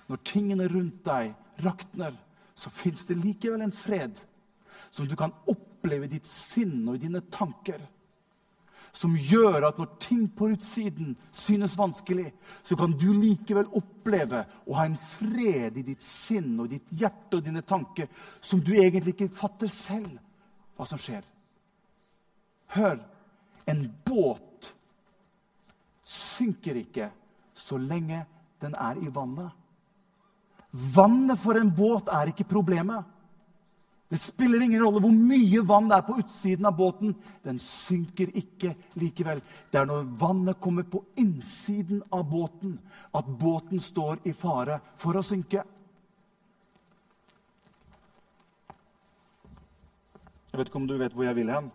Når 0.07 0.17
tingene 0.23 0.67
rundt 0.67 1.05
deg 1.05 1.33
rakner, 1.65 2.13
så 2.55 2.69
fins 2.69 3.05
det 3.05 3.17
likevel 3.17 3.61
en 3.61 3.71
fred 3.71 4.19
som 4.91 5.07
du 5.07 5.15
kan 5.15 5.33
oppleve 5.47 6.05
i 6.05 6.07
ditt 6.07 6.27
sinn 6.27 6.87
og 6.87 6.95
i 6.95 7.07
dine 7.07 7.21
tanker 7.21 7.81
som 8.95 9.15
gjør 9.19 9.67
at 9.67 9.79
når 9.79 9.95
ting 9.99 10.27
på 10.31 10.49
utsiden 10.53 11.15
synes 11.35 11.75
vanskelig, 11.77 12.29
så 12.63 12.77
kan 12.79 12.93
du 12.95 13.09
likevel 13.13 13.67
oppleve 13.75 14.45
å 14.65 14.77
ha 14.77 14.85
en 14.87 14.95
fred 14.95 15.75
i 15.81 15.83
ditt 15.83 16.03
sinn 16.03 16.53
og 16.63 16.69
ditt 16.71 16.87
hjerte 16.95 17.39
og 17.39 17.43
dine 17.45 17.63
tanker 17.65 18.07
som 18.39 18.61
du 18.63 18.71
egentlig 18.77 19.15
ikke 19.15 19.33
fatter 19.35 19.71
selv 19.71 20.15
hva 20.75 20.87
som 20.87 21.01
skjer. 21.01 21.25
Hør. 22.75 22.97
En 23.65 23.81
båt 24.05 24.67
synker 26.05 26.77
ikke 26.77 27.09
så 27.57 27.79
lenge 27.81 28.19
den 28.61 28.75
er 28.77 28.99
i 29.01 29.09
vannet. 29.11 29.49
Vannet 30.95 31.39
for 31.41 31.57
en 31.57 31.71
båt 31.73 32.11
er 32.13 32.29
ikke 32.29 32.47
problemet. 32.47 33.14
Det 34.15 34.19
spiller 34.19 34.61
ingen 34.63 34.79
rolle 34.79 35.01
hvor 35.03 35.11
mye 35.11 35.59
vann 35.67 35.89
det 35.91 35.95
er 35.97 36.03
på 36.07 36.13
utsiden 36.21 36.67
av 36.69 36.77
båten. 36.77 37.09
Den 37.43 37.57
synker 37.59 38.29
ikke 38.39 38.69
likevel. 38.95 39.41
Det 39.67 39.75
er 39.75 39.89
når 39.89 40.05
vannet 40.21 40.59
kommer 40.63 40.85
på 40.87 41.01
innsiden 41.19 41.99
av 42.15 42.21
båten, 42.29 42.77
at 43.11 43.27
båten 43.27 43.81
står 43.83 44.21
i 44.23 44.31
fare 44.31 44.77
for 44.95 45.19
å 45.19 45.23
synke. 45.25 45.65
Jeg 50.47 50.61
vet 50.61 50.71
ikke 50.71 50.79
om 50.79 50.85
du 50.87 50.95
vet 51.01 51.17
hvor 51.17 51.27
jeg 51.27 51.35
vil 51.41 51.51
hen. 51.51 51.67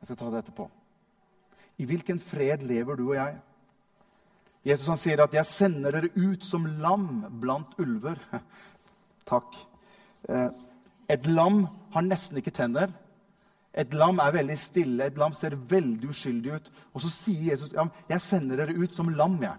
Jeg 0.00 0.08
skal 0.08 0.20
ta 0.24 0.32
det 0.32 0.40
etterpå. 0.46 0.70
I 1.76 1.90
hvilken 1.92 2.24
fred 2.24 2.64
lever 2.72 2.96
du 2.96 3.04
og 3.10 3.14
jeg? 3.18 3.36
Jesus 4.64 4.88
han 4.88 4.96
sier 4.96 5.20
at 5.22 5.32
'jeg 5.32 5.46
sender 5.46 5.92
dere 5.92 6.10
ut 6.16 6.44
som 6.44 6.66
lam 6.66 7.26
blant 7.40 7.78
ulver'. 7.78 8.18
Takk. 9.24 9.54
Eh, 10.28 10.48
et 11.08 11.26
lam 11.26 11.68
har 11.92 12.02
nesten 12.02 12.38
ikke 12.38 12.54
tenner. 12.54 12.92
Et 13.74 13.94
lam 13.94 14.18
er 14.18 14.32
veldig 14.32 14.58
stille, 14.58 15.04
et 15.04 15.16
lam 15.18 15.32
ser 15.32 15.54
veldig 15.54 16.08
uskyldig 16.08 16.54
ut. 16.54 16.70
Og 16.94 17.00
så 17.00 17.10
sier 17.10 17.52
Jesus 17.52 17.72
ja, 17.72 17.88
'Jeg 18.08 18.20
sender 18.20 18.56
dere 18.56 18.76
ut 18.76 18.94
som 18.94 19.08
lam, 19.08 19.40
jeg, 19.42 19.56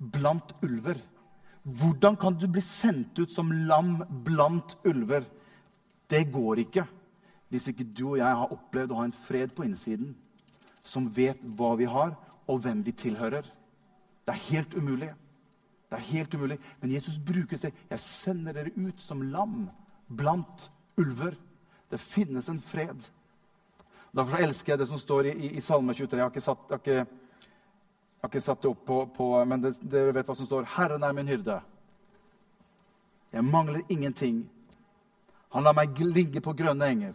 blant 0.00 0.54
ulver'. 0.62 1.02
Hvordan 1.64 2.16
kan 2.16 2.34
du 2.38 2.46
bli 2.46 2.60
sendt 2.60 3.18
ut 3.18 3.32
som 3.32 3.50
lam 3.50 4.04
blant 4.24 4.76
ulver? 4.84 5.24
Det 6.08 6.32
går 6.32 6.58
ikke 6.58 6.86
hvis 7.48 7.68
ikke 7.70 7.86
du 7.96 8.08
og 8.10 8.18
jeg 8.18 8.38
har 8.38 8.52
opplevd 8.52 8.92
å 8.92 9.00
ha 9.00 9.04
en 9.08 9.14
fred 9.14 9.54
på 9.54 9.64
innsiden 9.66 10.14
som 10.86 11.08
vet 11.10 11.38
hva 11.58 11.74
vi 11.78 11.86
har, 11.90 12.14
og 12.46 12.60
hvem 12.62 12.82
vi 12.86 12.92
tilhører. 12.94 13.42
Det 14.26 14.34
er 14.34 14.46
helt 14.50 14.74
umulig. 14.74 15.12
Det 15.86 15.98
er 15.98 16.08
helt 16.10 16.34
umulig. 16.34 16.58
Men 16.80 16.92
Jesus 16.92 17.18
bruker 17.22 17.60
seg. 17.60 17.74
Jeg 17.90 18.02
sender 18.02 18.56
dere 18.56 18.74
ut 18.74 19.02
som 19.02 19.22
lam 19.22 19.68
blant 20.08 20.68
ulver. 20.98 21.36
Det 21.90 22.00
finnes 22.02 22.48
en 22.50 22.58
fred. 22.58 23.06
Derfor 24.16 24.42
elsker 24.42 24.72
jeg 24.72 24.80
det 24.82 24.88
som 24.90 24.98
står 24.98 25.30
i, 25.30 25.36
i, 25.36 25.52
i 25.58 25.62
Salme 25.62 25.94
23. 25.94 26.18
Jeg 26.18 26.24
har 26.24 26.34
ikke 26.34 26.42
satt, 26.42 26.66
jeg 26.66 26.74
har 26.74 26.82
ikke, 26.82 26.98
jeg 26.98 28.24
har 28.24 28.32
ikke 28.32 28.44
satt 28.48 28.62
det 28.62 28.70
opp 28.70 28.84
på, 28.88 28.98
på 29.14 29.30
Men 29.44 29.62
det, 29.62 29.76
dere 29.82 30.14
vet 30.16 30.26
hva 30.26 30.36
som 30.38 30.48
står. 30.48 30.68
Herren 30.74 31.06
er 31.06 31.14
min 31.14 31.30
hyrde. 31.30 31.60
Jeg 33.32 33.44
mangler 33.44 33.82
ingenting. 33.88 34.46
Han 35.54 35.66
lar 35.66 35.76
meg 35.76 36.00
ligge 36.00 36.40
på 36.42 36.54
grønne 36.56 36.88
enger. 36.90 37.14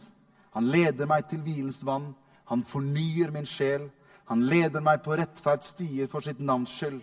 Han 0.55 0.67
leder 0.71 1.09
meg 1.09 1.27
til 1.29 1.41
hvilens 1.43 1.81
vann. 1.85 2.11
Han 2.51 2.63
fornyer 2.67 3.31
min 3.33 3.47
sjel. 3.49 3.89
Han 4.31 4.45
leder 4.47 4.83
meg 4.83 5.01
på 5.03 5.17
rettferdsstier 5.19 6.07
for 6.11 6.23
sitt 6.23 6.39
navns 6.39 6.71
skyld. 6.71 7.01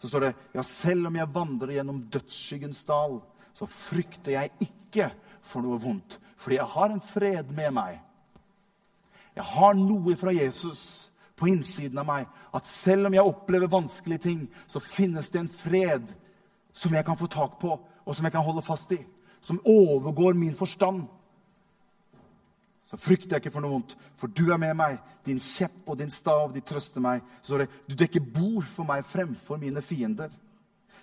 Så 0.00 0.08
står 0.08 0.24
det 0.24 0.32
ja, 0.56 0.62
selv 0.64 1.10
om 1.10 1.18
jeg 1.18 1.30
vandrer 1.34 1.76
gjennom 1.76 2.00
dødsskyggens 2.10 2.80
dal, 2.88 3.18
så 3.52 3.68
frykter 3.68 4.38
jeg 4.38 4.54
ikke 4.64 5.10
for 5.44 5.62
noe 5.62 5.76
vondt, 5.82 6.16
fordi 6.40 6.56
jeg 6.56 6.72
har 6.72 6.94
en 6.94 7.04
fred 7.04 7.52
med 7.54 7.74
meg. 7.76 8.00
Jeg 9.36 9.44
har 9.52 9.76
noe 9.76 10.16
fra 10.18 10.32
Jesus 10.34 10.82
på 11.38 11.50
innsiden 11.52 12.00
av 12.00 12.08
meg. 12.08 12.26
At 12.56 12.68
selv 12.68 13.08
om 13.08 13.14
jeg 13.16 13.28
opplever 13.28 13.70
vanskelige 13.70 14.24
ting, 14.26 14.42
så 14.66 14.80
finnes 14.82 15.30
det 15.32 15.42
en 15.42 15.52
fred 15.52 16.10
som 16.72 16.94
jeg 16.96 17.04
kan 17.04 17.18
få 17.20 17.28
tak 17.32 17.58
på, 17.60 17.76
og 17.76 18.16
som 18.16 18.26
jeg 18.26 18.34
kan 18.34 18.44
holde 18.44 18.64
fast 18.64 18.92
i. 18.96 19.00
Som 19.44 19.60
overgår 19.68 20.36
min 20.38 20.56
forstand 20.56 21.04
så 22.92 22.98
frykter 23.00 23.38
jeg 23.38 23.40
ikke 23.40 23.54
for 23.54 23.64
noe 23.64 23.72
vondt, 23.72 23.94
for 24.20 24.28
du 24.28 24.50
er 24.52 24.58
med 24.60 24.76
meg. 24.76 24.98
Din 25.24 25.40
kjepp 25.40 25.86
og 25.88 25.96
din 25.96 26.10
stav, 26.12 26.50
de 26.52 26.60
trøster 26.60 27.00
meg. 27.00 27.22
Så 27.40 27.54
står 27.54 27.62
det, 27.64 27.68
du 27.88 27.94
dekker 27.96 28.26
bord 28.34 28.66
for 28.68 28.84
meg 28.84 29.06
fremfor 29.08 29.56
mine 29.56 29.80
fiender. 29.80 30.28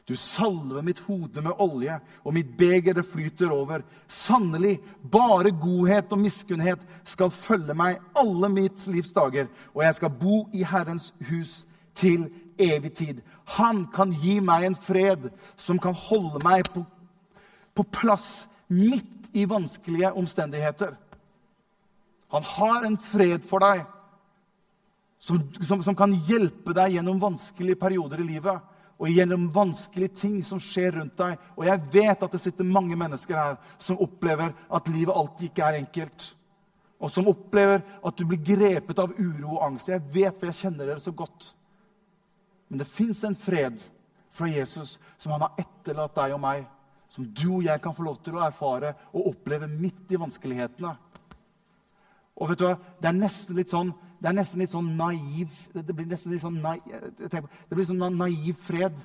Du 0.06 0.14
salver 0.18 0.86
mitt 0.86 1.02
hode 1.08 1.42
med 1.42 1.58
olje, 1.62 1.96
og 2.22 2.34
mitt 2.38 2.52
beger 2.58 2.94
det 2.98 3.08
flyter 3.10 3.50
over. 3.54 3.82
Sannelig, 4.06 4.76
bare 5.02 5.50
godhet 5.50 6.14
og 6.14 6.22
miskunnhet 6.22 6.86
skal 7.10 7.34
følge 7.34 7.74
meg 7.78 7.98
alle 8.18 8.54
mitt 8.54 8.86
livs 8.90 9.10
dager, 9.18 9.50
og 9.74 9.84
jeg 9.86 9.98
skal 9.98 10.14
bo 10.22 10.40
i 10.54 10.62
Herrens 10.66 11.10
hus 11.32 11.64
til 11.98 12.30
evig 12.62 12.94
tid. 13.02 13.26
Han 13.58 13.88
kan 13.94 14.14
gi 14.14 14.38
meg 14.46 14.70
en 14.70 14.78
fred 14.78 15.32
som 15.58 15.82
kan 15.82 15.98
holde 15.98 16.46
meg 16.46 16.70
på, 16.70 16.86
på 17.74 17.90
plass 17.98 18.46
midt 18.70 19.34
i 19.34 19.50
vanskelige 19.50 20.14
omstendigheter. 20.14 20.94
Han 22.30 22.46
har 22.46 22.86
en 22.86 22.98
fred 23.02 23.46
for 23.46 23.64
deg 23.64 23.86
som, 25.20 25.42
som, 25.62 25.84
som, 25.84 25.96
kan 25.96 26.14
hjelpe 26.14 26.74
deg 26.74 26.96
gjennom 26.96 27.20
vanskelige 27.20 27.80
perioder 27.80 28.24
i 28.24 28.28
livet. 28.36 28.76
Og 29.00 29.12
gjennom 29.12 29.48
vanskelige 29.56 30.16
ting 30.22 30.40
som 30.44 30.60
skjer 30.60 30.98
rundt 30.98 31.16
deg. 31.20 31.38
Og 31.56 31.64
jeg 31.68 31.84
vet 31.94 32.24
at 32.26 32.34
det 32.36 32.42
sitter 32.44 32.68
mange 32.68 32.98
mennesker 33.00 33.38
her 33.40 33.56
som 33.80 34.00
opplever 34.04 34.52
at 34.52 34.92
livet 34.92 35.16
alltid 35.16 35.50
ikke 35.50 35.68
er 35.68 35.80
enkelt. 35.80 36.26
Og 37.00 37.12
som 37.12 37.30
opplever 37.32 37.80
at 37.80 38.20
du 38.20 38.26
blir 38.28 38.42
grepet 38.44 39.00
av 39.00 39.14
uro 39.16 39.56
og 39.56 39.64
angst. 39.70 39.92
Jeg 39.92 40.04
vet, 40.12 40.36
for 40.36 40.50
jeg 40.50 40.60
kjenner 40.60 40.90
dere 40.90 41.04
så 41.04 41.16
godt. 41.16 41.54
Men 42.68 42.84
det 42.84 42.92
fins 42.92 43.24
en 43.24 43.38
fred 43.40 43.80
fra 44.36 44.50
Jesus 44.52 44.98
som 45.18 45.34
han 45.36 45.48
har 45.48 45.64
etterlatt 45.64 46.16
deg 46.20 46.36
og 46.36 46.44
meg. 46.44 46.68
Som 47.10 47.26
du 47.26 47.48
og 47.56 47.64
jeg 47.66 47.82
kan 47.82 47.96
få 47.96 48.04
lov 48.06 48.20
til 48.24 48.36
å 48.38 48.44
erfare 48.46 48.92
og 49.10 49.32
oppleve 49.32 49.72
midt 49.72 50.12
i 50.12 50.20
vanskelighetene. 50.20 50.92
Og 52.40 52.50
vet 52.50 52.60
du 52.62 52.66
hva, 52.66 52.76
Det 53.02 53.10
er 53.10 53.18
nesten 53.18 53.58
litt 53.60 53.72
sånn, 53.72 53.94
det 54.20 54.30
er 54.32 54.36
nesten 54.36 54.64
litt 54.64 54.74
sånn 54.74 54.92
naiv 54.98 55.56
Det 55.74 55.96
blir 55.96 56.08
nesten 56.10 56.34
litt 56.34 56.44
sånn 56.44 56.60
naiv, 56.64 56.84
det 57.20 57.76
blir 57.76 57.88
sånn 57.88 58.04
naiv 58.18 58.60
fred. 58.64 58.96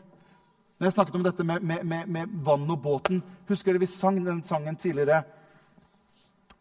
Når 0.79 0.89
jeg 0.89 0.97
snakket 0.97 1.19
om 1.19 1.25
dette 1.27 1.47
med, 1.47 1.63
med, 1.63 1.87
med, 1.87 2.09
med 2.11 2.35
vann 2.47 2.67
og 2.71 2.83
båten 2.83 3.23
Husker 3.51 3.73
dere 3.73 3.85
vi 3.85 3.91
sang 3.91 4.23
den 4.25 4.43
sangen 4.47 4.79
tidligere? 4.81 5.23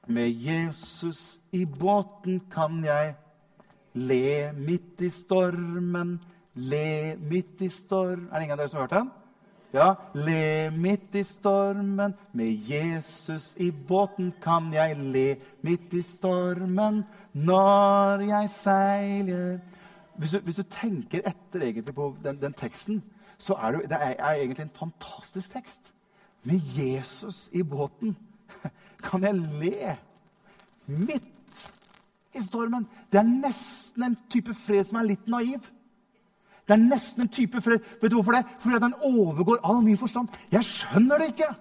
Med 0.07 0.29
Jesus 0.29 1.39
i 1.55 1.63
båten 1.65 2.41
kan 2.51 2.81
jeg 2.83 3.13
le 3.93 4.51
midt 4.57 5.03
i 5.05 5.09
stormen, 5.13 6.17
le 6.55 7.15
midt 7.21 7.61
i 7.61 7.69
storm 7.71 8.25
Er 8.27 8.39
det 8.39 8.47
ingen 8.47 8.57
av 8.57 8.63
dere 8.63 8.73
som 8.73 8.81
har 8.81 8.89
hørt 8.89 8.97
den? 8.97 9.11
Ja, 9.73 9.95
le 10.13 10.69
midt 10.69 11.15
i 11.17 11.23
stormen, 11.25 12.13
med 12.37 12.69
Jesus 12.69 13.55
i 13.57 13.71
båten 13.71 14.29
kan 14.41 14.67
jeg 14.73 14.93
le 15.01 15.23
midt 15.65 15.95
i 15.97 16.01
stormen 16.05 16.99
når 17.33 18.21
jeg 18.27 18.51
seiler 18.53 19.57
Hvis 20.13 20.35
du, 20.35 20.43
hvis 20.45 20.59
du 20.61 20.67
tenker 20.69 21.25
etter 21.25 21.65
egentlig 21.65 21.95
på 21.97 22.11
den, 22.21 22.37
den 22.37 22.53
teksten, 22.53 22.99
så 23.41 23.57
er 23.57 23.71
det, 23.73 23.87
det 23.89 23.97
er, 23.97 24.13
er 24.13 24.43
egentlig 24.43 24.67
en 24.67 24.75
fantastisk 24.77 25.55
tekst. 25.55 25.89
Med 26.45 26.61
Jesus 26.77 27.49
i 27.53 27.63
båten 27.63 28.13
kan 29.07 29.25
jeg 29.25 29.41
le 29.41 29.95
midt 30.85 31.63
i 32.37 32.43
stormen. 32.45 32.85
Det 33.09 33.23
er 33.23 33.31
nesten 33.31 34.05
en 34.05 34.19
type 34.29 34.53
fred 34.53 34.85
som 34.85 35.01
er 35.01 35.09
litt 35.09 35.25
naiv. 35.33 35.65
Det 36.63 36.75
er 36.75 36.85
nesten 36.85 37.25
en 37.25 37.33
type 37.33 37.59
fred. 37.61 37.83
Vet 38.01 38.11
du 38.11 38.17
hvorfor 38.17 38.37
det? 38.37 38.45
Fordi 38.63 38.79
den 38.79 38.97
overgår 39.09 39.63
all 39.67 39.83
min 39.83 39.99
forstand. 39.99 40.31
Jeg 40.51 40.63
skjønner 40.67 41.19
det 41.19 41.33
ikke. 41.33 41.51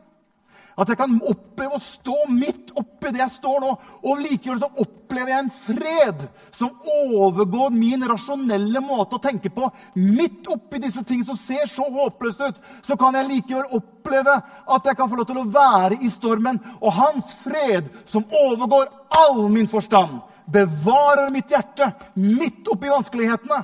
At 0.79 0.89
jeg 0.89 0.97
kan 0.97 1.19
oppleve 1.29 1.77
å 1.77 1.83
stå 1.85 2.15
midt 2.33 2.71
oppi 2.81 3.11
det 3.13 3.21
jeg 3.21 3.35
står 3.35 3.59
nå, 3.61 3.73
og 4.09 4.23
likevel 4.23 4.61
så 4.63 4.71
opplever 4.81 5.35
jeg 5.35 5.43
en 5.43 5.51
fred 5.53 6.23
som 6.55 6.71
overgår 7.13 7.75
min 7.77 8.07
rasjonelle 8.09 8.81
måte 8.85 9.19
å 9.19 9.23
tenke 9.23 9.53
på. 9.53 9.69
Midt 10.01 10.49
oppi 10.53 10.81
disse 10.81 11.05
ting 11.05 11.21
som 11.27 11.37
ser 11.37 11.69
så 11.69 11.85
håpløst 11.93 12.41
ut, 12.47 12.63
så 12.81 12.97
kan 12.97 13.19
jeg 13.19 13.29
likevel 13.29 13.77
oppleve 13.77 14.39
at 14.39 14.89
jeg 14.89 14.97
kan 14.97 15.13
få 15.13 15.21
lov 15.21 15.29
til 15.29 15.43
å 15.43 15.49
være 15.53 16.01
i 16.01 16.09
stormen. 16.13 16.63
Og 16.81 16.97
hans 16.97 17.35
fred, 17.43 17.93
som 18.09 18.25
overgår 18.47 18.89
all 19.19 19.45
min 19.53 19.69
forstand, 19.69 20.23
bevarer 20.49 21.29
mitt 21.35 21.53
hjerte 21.53 21.93
midt 22.17 22.65
oppi 22.73 22.89
vanskelighetene. 22.89 23.61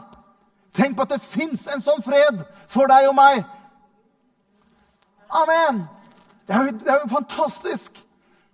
Tenk 0.78 0.96
på 0.96 1.02
at 1.02 1.16
det 1.16 1.24
fins 1.24 1.66
en 1.72 1.82
sånn 1.82 2.02
fred 2.06 2.44
for 2.70 2.86
deg 2.90 3.08
og 3.10 3.16
meg. 3.18 3.42
Amen! 5.28 5.82
Det 6.46 6.54
er, 6.54 6.68
jo, 6.68 6.76
det 6.80 6.92
er 6.92 7.00
jo 7.02 7.10
fantastisk. 7.10 7.98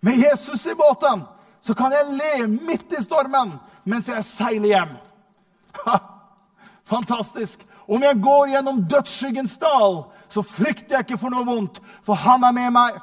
Med 0.00 0.16
Jesus 0.18 0.64
i 0.66 0.74
båten 0.74 1.22
så 1.64 1.76
kan 1.76 1.92
jeg 1.92 2.16
le 2.16 2.46
midt 2.48 2.96
i 2.96 3.02
stormen 3.04 3.54
mens 3.84 4.08
jeg 4.08 4.24
seiler 4.24 4.70
hjem. 4.72 4.96
Ha, 5.84 5.98
fantastisk. 6.88 7.62
Om 7.86 8.02
jeg 8.02 8.20
går 8.24 8.54
gjennom 8.54 8.82
dødsskyggens 8.88 9.58
dal, 9.60 10.00
så 10.32 10.42
frykter 10.42 10.96
jeg 10.96 11.04
ikke 11.04 11.20
for 11.20 11.34
noe 11.34 11.44
vondt, 11.44 11.80
for 12.02 12.16
han 12.16 12.44
er 12.48 12.56
med 12.56 12.72
meg. 12.72 12.96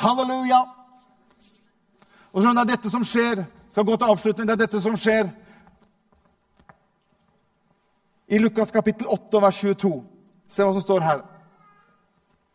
Halleluja. 0.00 0.64
Og 2.32 2.42
så 2.42 2.50
er 2.50 2.58
det 2.62 2.68
dette 2.72 2.90
som 2.90 3.04
skjer. 3.06 3.44
Skal 3.70 3.86
gå 3.86 3.96
til 3.96 4.10
avslutning. 4.10 4.48
Det 4.48 4.56
er 4.56 4.64
dette 4.64 4.80
som 4.80 4.96
skjer 4.98 5.28
i 8.34 8.38
Lukas 8.38 8.70
kapittel 8.70 9.06
8, 9.06 9.40
vers 9.40 9.60
22. 9.62 10.02
Se 10.48 10.64
hva 10.64 10.72
som 10.74 10.82
står 10.82 11.04
her. 11.06 11.20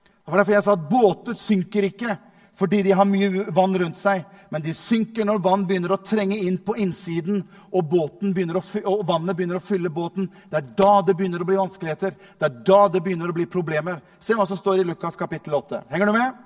Det 0.03 0.33
var 0.33 0.41
derfor 0.41 0.53
jeg 0.57 0.65
sa 0.65 0.73
at 0.75 0.89
båter 0.89 1.37
synker 1.37 1.87
ikke 1.87 2.17
fordi 2.59 2.81
de 2.83 2.91
har 2.91 3.07
mye 3.07 3.45
vann 3.55 3.77
rundt 3.79 3.95
seg, 3.95 4.25
men 4.51 4.59
de 4.59 4.73
synker 4.75 5.23
når 5.23 5.37
vann 5.45 5.61
begynner 5.63 5.93
å 5.95 5.97
trenge 6.03 6.35
inn 6.43 6.57
på 6.59 6.73
innsiden, 6.83 7.37
og, 7.71 7.93
begynner 8.19 8.59
å, 8.59 8.63
og 8.83 9.05
vannet 9.07 9.37
begynner 9.37 9.61
å 9.61 9.63
fylle 9.63 9.87
båten. 9.87 10.27
Det 10.51 10.59
er 10.59 10.65
da 10.81 10.89
det 11.07 11.15
begynner 11.15 11.39
å 11.39 11.47
bli 11.47 11.55
vanskeligheter. 11.55 12.17
Det 12.35 12.49
er 12.49 12.57
da 12.67 12.81
det 12.91 12.99
begynner 13.05 13.31
å 13.31 13.37
bli 13.37 13.45
problemer. 13.47 14.01
Se 14.19 14.35
hva 14.35 14.43
som 14.49 14.59
står 14.59 14.81
i 14.81 14.87
Lukas 14.89 15.15
kapittel 15.15 15.55
8. 15.55 15.85
Henger 15.93 16.11
du 16.11 16.17
med? 16.17 16.43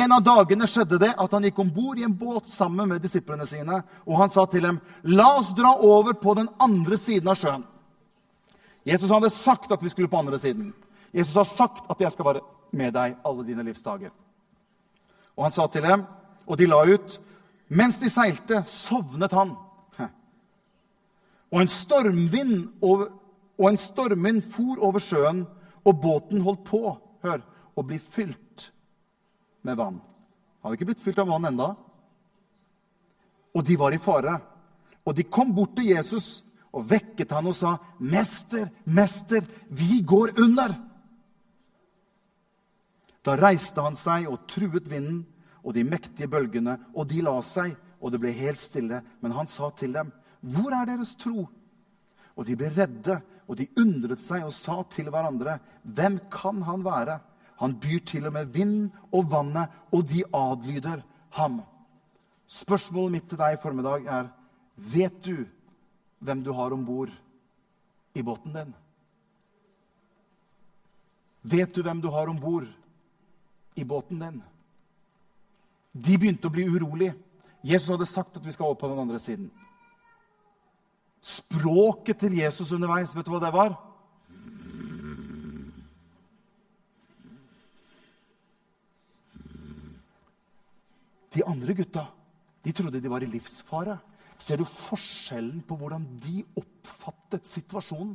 En 0.00 0.16
av 0.16 0.24
dagene 0.24 0.70
skjedde 0.72 1.02
det 1.04 1.12
at 1.12 1.36
han 1.36 1.44
gikk 1.50 1.60
om 1.60 1.74
bord 1.76 2.00
i 2.00 2.08
en 2.08 2.16
båt 2.16 2.48
sammen 2.48 2.88
med 2.94 3.04
disiplene 3.04 3.44
sine, 3.44 3.82
og 4.08 4.18
han 4.22 4.32
sa 4.32 4.48
til 4.48 4.64
dem, 4.64 4.80
'La 5.04 5.34
oss 5.36 5.52
dra 5.52 5.76
over 5.76 6.16
på 6.16 6.32
den 6.40 6.48
andre 6.56 6.96
siden 6.96 7.28
av 7.28 7.36
sjøen.' 7.36 7.73
Jesus 8.84 9.10
hadde 9.10 9.30
sagt 9.32 9.72
at 9.72 9.82
vi 9.82 9.88
skulle 9.92 10.10
på 10.12 10.20
andre 10.20 10.38
siden. 10.38 10.72
Jesus 11.14 11.34
har 11.34 11.48
sagt 11.48 11.90
at 11.90 12.00
jeg 12.00 12.12
skal 12.12 12.26
være 12.28 12.44
med 12.74 12.92
deg 12.94 13.16
alle 13.24 13.46
dine 13.46 13.64
livsdager. 13.64 14.12
Og 15.34 15.46
han 15.46 15.54
sa 15.54 15.66
til 15.66 15.82
dem, 15.86 16.04
og 16.46 16.58
de 16.58 16.66
la 16.68 16.82
ut. 16.84 17.20
Mens 17.68 17.98
de 17.98 18.10
seilte, 18.12 18.60
sovnet 18.68 19.32
han. 19.32 19.54
Og 21.54 21.60
en 21.62 21.70
stormvind, 21.70 22.72
over, 22.82 23.12
og 23.58 23.68
en 23.68 23.78
stormvind 23.78 24.42
for 24.50 24.80
over 24.82 25.02
sjøen, 25.02 25.44
og 25.84 26.00
båten 26.02 26.42
holdt 26.42 26.64
på 26.66 26.80
hør, 27.22 27.44
å 27.74 27.82
bli 27.86 27.98
fylt 27.98 28.70
med 29.62 29.78
vann. 29.78 30.00
Han 30.00 30.66
hadde 30.66 30.78
ikke 30.78 30.88
blitt 30.90 31.04
fylt 31.04 31.20
av 31.22 31.30
vann 31.30 31.46
enda. 31.46 31.70
Og 33.54 33.62
de 33.66 33.76
var 33.78 33.94
i 33.94 34.02
fare. 34.02 34.34
Og 35.06 35.14
de 35.14 35.26
kom 35.28 35.52
bort 35.54 35.76
til 35.76 35.92
Jesus 35.92 36.42
og 36.74 36.88
vekket 36.90 37.30
han 37.32 37.46
og 37.46 37.54
sa, 37.54 37.76
'Mester, 38.00 38.68
mester, 38.84 39.44
vi 39.70 40.02
går 40.02 40.34
under.' 40.42 40.74
Da 43.24 43.36
reiste 43.40 43.80
han 43.80 43.94
seg 43.96 44.26
og 44.28 44.46
truet 44.48 44.90
vinden 44.90 45.24
og 45.64 45.72
de 45.74 45.84
mektige 45.84 46.28
bølgene, 46.28 46.76
og 46.94 47.08
de 47.08 47.22
la 47.24 47.38
seg, 47.40 47.72
og 48.00 48.12
det 48.12 48.20
ble 48.20 48.34
helt 48.36 48.60
stille. 48.60 49.00
Men 49.20 49.32
han 49.32 49.46
sa 49.46 49.70
til 49.70 49.92
dem, 49.92 50.12
'Hvor 50.42 50.72
er 50.72 50.84
deres 50.86 51.14
tro?' 51.14 51.48
Og 52.36 52.46
de 52.46 52.56
ble 52.56 52.68
redde, 52.68 53.22
og 53.48 53.56
de 53.56 53.68
undret 53.78 54.20
seg 54.20 54.44
og 54.44 54.52
sa 54.52 54.82
til 54.90 55.08
hverandre, 55.10 55.58
'Hvem 55.84 56.18
kan 56.30 56.62
han 56.62 56.84
være?' 56.84 57.20
Han 57.56 57.80
byr 57.80 57.98
til 58.04 58.26
og 58.26 58.32
med 58.32 58.46
vind 58.46 58.90
og 59.12 59.30
vannet, 59.30 59.68
og 59.92 60.08
de 60.08 60.24
adlyder 60.34 61.02
ham. 61.30 61.62
Spørsmålet 62.46 63.12
mitt 63.12 63.28
til 63.28 63.38
deg 63.38 63.54
i 63.54 63.62
formiddag 63.62 64.06
er, 64.06 64.28
vet 64.76 65.24
du 65.24 65.46
hvem 66.24 66.40
du 66.44 66.52
har 66.56 66.72
om 66.72 66.84
bord 66.84 67.12
i 68.14 68.22
båten 68.22 68.54
din? 68.56 68.72
Vet 71.44 71.74
du 71.74 71.82
hvem 71.84 72.00
du 72.00 72.08
har 72.08 72.30
om 72.32 72.40
bord 72.40 72.68
i 73.76 73.84
båten 73.84 74.22
din? 74.22 74.40
De 75.92 76.16
begynte 76.16 76.48
å 76.48 76.54
bli 76.54 76.64
urolige. 76.64 77.14
Jesus 77.64 77.92
hadde 77.92 78.08
sagt 78.08 78.38
at 78.38 78.46
vi 78.46 78.52
skal 78.54 78.70
over 78.70 78.80
på 78.80 78.88
den 78.88 79.02
andre 79.04 79.20
siden. 79.20 79.50
Språket 81.24 82.18
til 82.24 82.38
Jesus 82.40 82.72
underveis, 82.72 83.12
vet 83.16 83.28
du 83.28 83.32
hva 83.32 83.42
det 83.44 83.52
var? 83.52 83.76
De 91.34 91.44
andre 91.44 91.76
gutta 91.76 92.08
de 92.64 92.72
trodde 92.72 93.00
de 93.00 93.12
var 93.12 93.24
i 93.24 93.28
livsfare. 93.28 93.98
Ser 94.38 94.60
du 94.60 94.66
forskjellen 94.68 95.62
på 95.66 95.76
hvordan 95.78 96.04
de 96.22 96.42
oppfattet 96.58 97.46
situasjonen? 97.48 98.14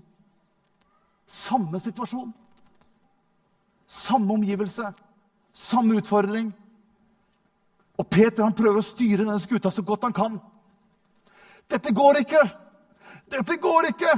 Samme 1.30 1.80
situasjon. 1.80 2.32
Samme 3.90 4.34
omgivelse. 4.34 4.92
Samme 5.54 6.00
utfordring. 6.02 6.52
Og 8.00 8.08
Peter 8.08 8.46
han 8.46 8.56
prøver 8.56 8.80
å 8.80 8.86
styre 8.86 9.24
denne 9.26 9.40
skuta 9.42 9.72
så 9.74 9.84
godt 9.84 10.08
han 10.08 10.16
kan. 10.16 10.40
Dette 11.70 11.94
går 11.94 12.22
ikke! 12.24 12.44
Dette 13.30 13.58
går 13.62 13.90
ikke! 13.92 14.14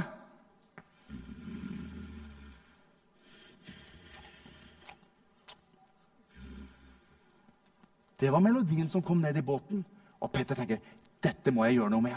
Det 8.22 8.30
var 8.30 8.40
melodien 8.40 8.88
som 8.88 9.02
kom 9.02 9.18
ned 9.18 9.36
i 9.36 9.42
båten. 9.42 9.82
Og 10.22 10.30
Peter 10.30 10.54
tenker 10.54 10.78
dette 11.22 11.52
må 11.54 11.66
jeg 11.66 11.78
gjøre 11.78 11.92
noe 11.94 12.04
med. 12.04 12.16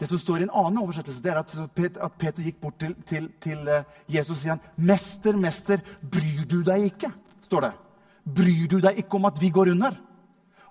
Det 0.00 0.08
som 0.08 0.18
står 0.18 0.40
i 0.40 0.46
en 0.46 0.54
annen 0.56 0.80
oversettelse, 0.80 1.20
det 1.20 1.32
er 1.32 1.42
at 1.42 2.14
Peter, 2.18 2.42
gikk 2.44 2.60
bort 2.62 2.78
til, 2.80 2.94
til, 3.08 3.26
til, 3.40 3.66
eh, 3.68 3.88
Jesus 4.08 4.38
og 4.38 4.40
sier 4.40 4.54
han, 4.54 4.62
'Mester, 4.76 5.36
mester, 5.36 5.82
bryr 6.00 6.46
du 6.48 6.62
deg 6.64 6.86
ikke?' 6.88 7.12
står 7.44 7.60
det. 7.60 7.72
Bryr 8.24 8.68
du 8.70 8.78
deg 8.80 8.98
ikke 8.98 9.18
om 9.18 9.24
at 9.24 9.40
vi 9.40 9.50
går 9.50 9.72
under? 9.74 9.96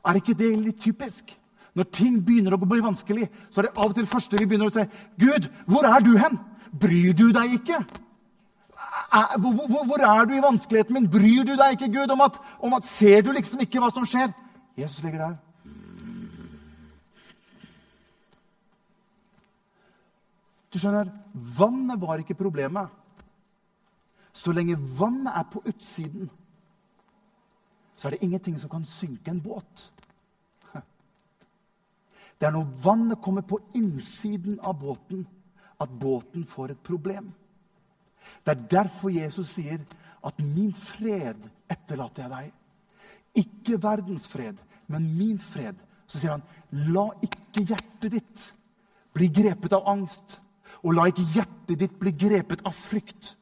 Er 0.05 0.15
ikke 0.17 0.33
det 0.33 0.49
litt 0.57 0.81
typisk? 0.81 1.35
Når 1.75 1.91
ting 1.93 2.25
begynner 2.25 2.55
å 2.55 2.57
bli 2.57 2.81
vanskelig, 2.81 3.27
så 3.51 3.61
er 3.61 3.67
det 3.67 3.77
av 3.77 3.91
og 3.91 3.95
til 3.95 4.07
første 4.09 4.37
vi 4.39 4.45
begynner 4.45 4.71
å 4.71 4.73
si, 4.73 4.85
'Gud, 5.19 5.49
hvor 5.67 5.85
er 5.85 5.99
du 5.99 6.17
hen? 6.17 6.39
Bryr 6.71 7.13
du 7.13 7.29
deg 7.31 7.59
ikke?' 7.59 7.85
Hvor, 9.09 9.53
hvor, 9.67 9.85
hvor 9.85 10.01
er 10.05 10.25
du 10.25 10.33
i 10.33 10.41
vanskeligheten 10.41 10.93
min? 10.93 11.09
Bryr 11.09 11.43
du 11.43 11.55
deg 11.57 11.73
ikke, 11.73 11.93
Gud, 11.93 12.11
om 12.11 12.21
at, 12.21 12.37
om 12.59 12.73
at 12.73 12.85
Ser 12.85 13.21
du 13.21 13.31
liksom 13.31 13.61
ikke 13.61 13.81
hva 13.81 13.89
som 13.93 14.05
skjer? 14.05 14.29
Jesus 14.77 15.03
ligger 15.03 15.19
der. 15.19 15.48
Du 20.69 20.77
skjønner, 20.79 21.09
Vannet 21.33 22.01
var 22.01 22.21
ikke 22.21 22.37
problemet. 22.37 22.89
Så 24.33 24.53
lenge 24.53 24.77
vannet 24.77 25.33
er 25.35 25.47
på 25.51 25.61
utsiden, 25.67 26.29
så 27.95 28.07
er 28.07 28.15
det 28.15 28.23
ingenting 28.23 28.55
som 28.59 28.71
kan 28.71 28.85
synke 28.87 29.31
en 29.31 29.41
båt. 29.43 29.89
Det 32.39 32.47
er 32.47 32.53
når 32.55 32.69
vannet 32.83 33.19
kommer 33.19 33.43
på 33.43 33.57
innsiden 33.75 34.61
av 34.63 34.77
båten, 34.79 35.25
at 35.79 35.91
båten 35.99 36.45
får 36.47 36.71
et 36.71 36.83
problem. 36.83 37.33
Det 38.45 38.53
er 38.53 38.67
derfor 38.71 39.11
Jesus 39.11 39.55
sier 39.57 39.83
at 40.23 40.39
'min 40.39 40.73
fred 40.73 41.49
etterlater 41.69 42.23
jeg 42.23 42.31
deg'. 42.31 42.53
Ikke 43.35 43.83
verdens 43.83 44.27
fred, 44.27 44.57
men 44.87 45.17
min 45.17 45.39
fred. 45.39 45.75
Så 46.07 46.19
sier 46.19 46.31
han, 46.31 46.43
'La 46.71 47.09
ikke 47.23 47.65
hjertet 47.65 48.11
ditt 48.11 48.53
bli 49.13 49.27
grepet 49.27 49.73
av 49.73 49.87
angst', 49.87 50.39
og 50.83 50.95
la 50.95 51.09
ikke 51.09 51.27
hjertet 51.35 51.79
ditt 51.79 51.99
bli 51.99 52.13
grepet 52.15 52.63
av 52.67 52.75
frykt. 52.75 53.35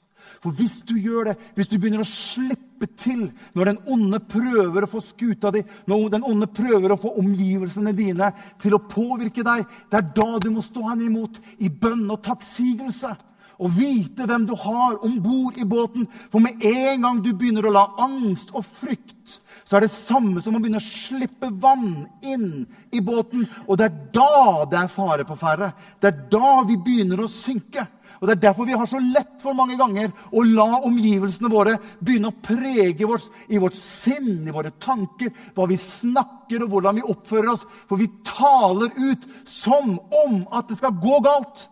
For 0.43 0.53
hvis 0.53 0.79
du 0.85 0.93
gjør 0.99 1.31
det, 1.31 1.35
hvis 1.57 1.69
du 1.71 1.77
begynner 1.77 2.03
å 2.03 2.09
slippe 2.09 2.89
til 2.99 3.23
når 3.57 3.71
den 3.71 3.79
onde 3.93 4.19
prøver 4.29 4.85
å 4.85 4.89
få 4.89 5.01
skuta 5.01 5.51
di, 5.53 5.63
når 5.89 6.11
den 6.13 6.27
onde 6.27 6.49
prøver 6.51 6.93
å 6.93 6.99
få 7.01 7.15
omgivelsene 7.21 7.93
dine 7.97 8.29
til 8.61 8.77
å 8.77 8.83
påvirke 8.85 9.45
deg, 9.45 9.65
det 9.89 10.01
er 10.01 10.11
da 10.19 10.27
du 10.43 10.51
må 10.53 10.65
stå 10.65 10.85
han 10.91 11.01
imot 11.05 11.41
i 11.57 11.71
bønn 11.73 12.05
og 12.13 12.21
takksigelse. 12.27 13.15
Og 13.57 13.73
vite 13.73 14.27
hvem 14.29 14.45
du 14.45 14.53
har 14.61 14.99
om 15.05 15.15
bord 15.23 15.57
i 15.57 15.65
båten. 15.65 16.05
For 16.29 16.43
med 16.43 16.61
en 16.61 17.07
gang 17.07 17.23
du 17.25 17.31
begynner 17.33 17.65
å 17.65 17.73
la 17.73 17.87
angst 18.05 18.53
og 18.53 18.67
frykt 18.67 19.39
så 19.67 19.75
er 19.75 19.83
det 19.83 19.91
samme 19.91 20.39
som 20.39 20.55
å 20.55 20.61
begynne 20.63 20.79
å 20.79 20.85
slippe 20.85 21.49
vann 21.59 22.05
inn 22.23 22.61
i 22.95 23.01
båten. 23.03 23.43
Og 23.67 23.75
det 23.75 23.89
er 23.89 23.97
da 24.15 24.63
det 24.71 24.77
er 24.79 24.93
fare 24.93 25.25
på 25.27 25.35
ferde. 25.35 25.73
Det 25.99 26.07
er 26.07 26.21
da 26.31 26.51
vi 26.69 26.77
begynner 26.79 27.19
å 27.19 27.27
synke. 27.27 27.83
Og 28.17 28.29
Det 28.29 28.37
er 28.37 28.45
derfor 28.47 28.65
vi 28.65 28.77
har 28.79 28.87
så 28.89 29.01
lett 29.03 29.41
for 29.43 29.53
mange 29.53 29.75
ganger 29.77 30.13
å 30.31 30.41
la 30.47 30.79
omgivelsene 30.87 31.51
våre 31.51 31.75
begynne 31.99 32.31
å 32.31 32.39
prege 32.41 33.05
oss 33.05 33.27
i 33.51 33.59
vårt 33.61 33.75
sinn, 33.77 34.47
i 34.47 34.55
våre 34.55 34.71
tanker, 34.71 35.35
hva 35.53 35.67
vi 35.69 35.77
snakker 35.77 36.63
og 36.63 36.71
hvordan 36.71 36.97
vi 36.97 37.05
oppfører 37.11 37.51
oss. 37.51 37.67
For 37.91 37.99
vi 37.99 38.07
taler 38.25 38.89
ut 38.95 39.27
som 39.43 39.97
om 40.23 40.41
at 40.47 40.71
det 40.71 40.79
skal 40.79 40.95
gå 40.95 41.19
galt. 41.27 41.67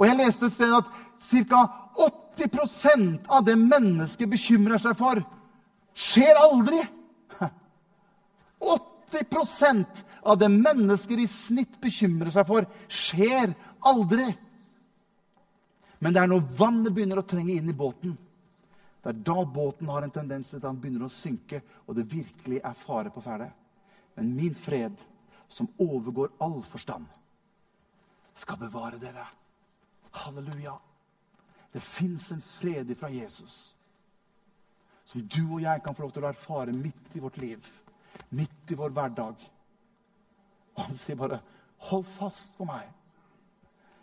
Og 0.00 0.08
Jeg 0.08 0.18
leste 0.18 0.48
et 0.48 0.56
sted 0.56 0.72
at 0.72 0.88
ca. 1.52 1.64
80% 2.34 3.28
av 3.30 3.44
det 3.46 3.54
mennesket 3.54 4.26
bekymrer 4.26 4.80
seg 4.82 4.96
for, 4.98 5.20
skjer 5.94 6.40
aldri. 6.42 6.80
80% 8.64 10.02
av 10.22 10.38
det 10.38 10.48
mennesker 10.48 11.20
i 11.20 11.28
snitt 11.28 11.76
bekymrer 11.82 12.32
seg 12.34 12.46
for, 12.48 12.66
skjer 12.88 13.52
aldri. 13.84 14.26
Men 16.00 16.14
det 16.14 16.22
er 16.22 16.30
når 16.30 16.46
vannet 16.58 16.94
begynner 16.94 17.20
å 17.20 17.26
trenge 17.28 17.56
inn 17.56 17.70
i 17.70 17.76
båten, 17.76 18.16
det 19.04 19.12
er 19.12 19.20
da 19.26 19.44
båten 19.44 19.90
har 19.92 20.06
en 20.06 20.12
tendens 20.12 20.48
til 20.48 20.58
at 20.58 20.64
den 20.64 20.80
begynner 20.80 21.04
å 21.04 21.12
synke, 21.12 21.60
og 21.84 21.98
det 21.98 22.06
virkelig 22.08 22.62
er 22.64 22.78
fare 22.78 23.12
på 23.12 23.20
ferde. 23.24 23.50
Men 24.16 24.32
min 24.32 24.56
fred, 24.56 24.96
som 25.48 25.68
overgår 25.76 26.32
all 26.40 26.62
forstand, 26.64 27.04
skal 28.34 28.58
bevare 28.58 28.98
dere. 28.98 29.26
Halleluja. 30.24 30.72
Det 31.74 31.82
fins 31.84 32.30
en 32.32 32.40
fred 32.40 32.94
fra 32.96 33.10
Jesus 33.12 33.74
som 35.04 35.20
du 35.28 35.42
og 35.44 35.62
jeg 35.62 35.82
kan 35.84 35.94
få 35.94 36.06
lov 36.06 36.12
til 36.14 36.24
å 36.24 36.30
erfare 36.30 36.74
midt 36.74 37.16
i 37.16 37.22
vårt 37.22 37.36
liv, 37.42 37.66
midt 38.30 38.70
i 38.70 38.78
vår 38.78 38.94
hverdag. 38.94 39.50
Og 40.74 40.84
han 40.84 40.94
sier 40.94 41.16
bare, 41.16 41.40
'Hold 41.78 42.04
fast 42.04 42.56
på 42.56 42.64
meg. 42.64 42.90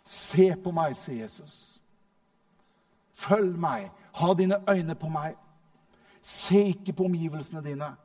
Se 0.04 0.54
på 0.64 0.70
meg', 0.70 0.96
sier 0.96 1.22
Jesus. 1.22 1.80
Følg 3.12 3.58
meg. 3.58 3.90
Ha 4.12 4.34
dine 4.34 4.58
øyne 4.70 4.94
på 4.94 5.08
meg. 5.08 5.36
Se 6.22 6.68
ikke 6.68 6.92
på 6.92 7.04
omgivelsene 7.04 7.64
dine, 7.64 7.96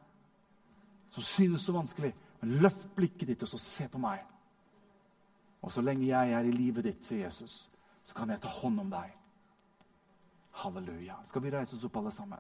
som 1.11 1.23
synes 1.23 1.61
så 1.61 1.71
vanskelig. 1.71 2.15
Men 2.41 2.49
løft 2.49 2.87
blikket 2.95 3.27
ditt, 3.27 3.43
og 3.43 3.49
så 3.49 3.57
se 3.57 3.87
på 3.87 3.97
meg. 3.97 4.25
Og 5.61 5.71
så 5.71 5.81
lenge 5.81 6.07
jeg 6.07 6.31
er 6.31 6.39
i 6.39 6.51
livet 6.51 6.83
ditt, 6.83 7.05
sier 7.05 7.25
Jesus, 7.25 7.69
så 8.03 8.13
kan 8.13 8.29
jeg 8.29 8.41
ta 8.41 8.47
hånd 8.47 8.79
om 8.79 8.91
deg. 8.91 9.13
Halleluja. 10.51 11.17
Skal 11.23 11.43
vi 11.43 11.51
reise 11.53 11.75
oss 11.75 11.85
opp, 11.85 11.97
alle 11.97 12.11
sammen? 12.11 12.39